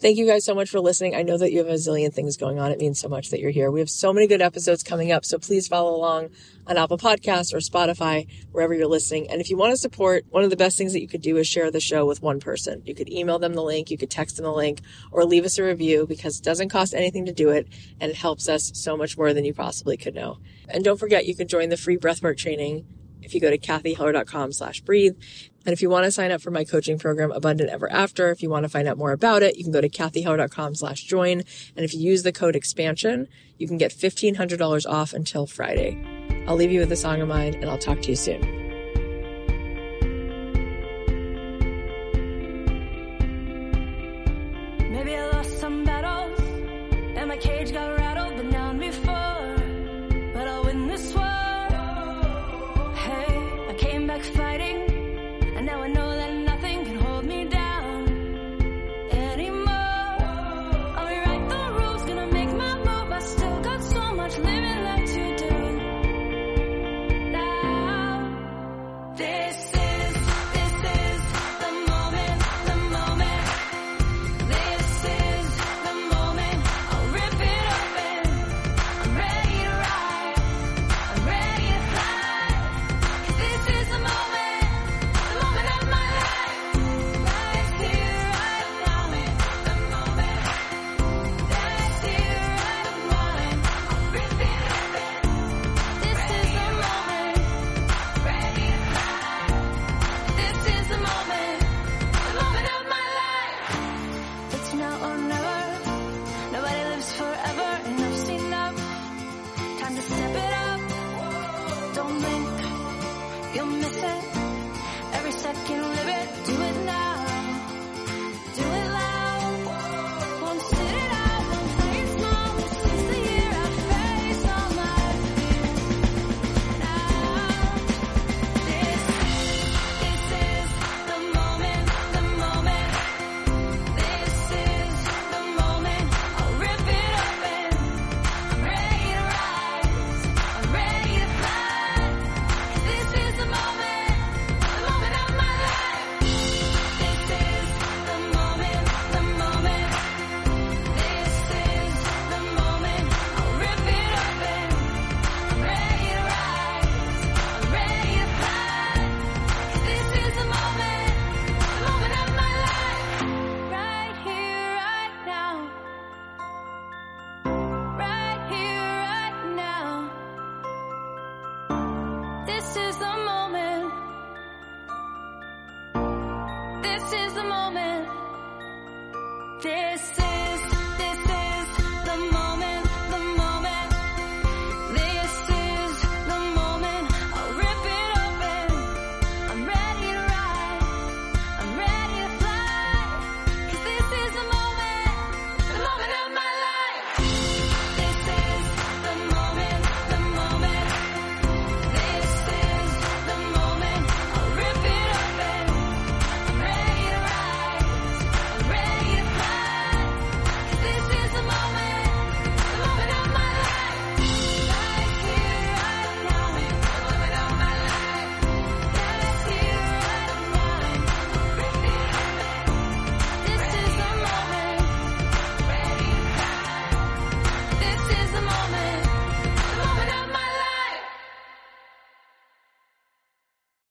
[0.00, 1.14] Thank you guys so much for listening.
[1.14, 2.72] I know that you have a zillion things going on.
[2.72, 3.70] It means so much that you're here.
[3.70, 5.24] We have so many good episodes coming up.
[5.24, 6.30] So please follow along
[6.66, 9.30] on Apple Podcasts or Spotify, wherever you're listening.
[9.30, 11.36] And if you want to support, one of the best things that you could do
[11.36, 12.82] is share the show with one person.
[12.84, 14.80] You could email them the link, you could text them the link,
[15.12, 17.68] or leave us a review because it doesn't cost anything to do it.
[18.00, 20.38] And it helps us so much more than you possibly could know.
[20.68, 22.84] And don't forget, you can join the free breathwork training
[23.22, 25.16] if you go to cathyheller.com slash breathe.
[25.64, 28.42] And if you want to sign up for my coaching program, Abundant Ever After, if
[28.42, 31.42] you want to find out more about it, you can go to cathyheller.com slash join.
[31.76, 36.02] And if you use the code expansion, you can get $1,500 off until Friday.
[36.46, 38.63] I'll leave you with a song of mine and I'll talk to you soon.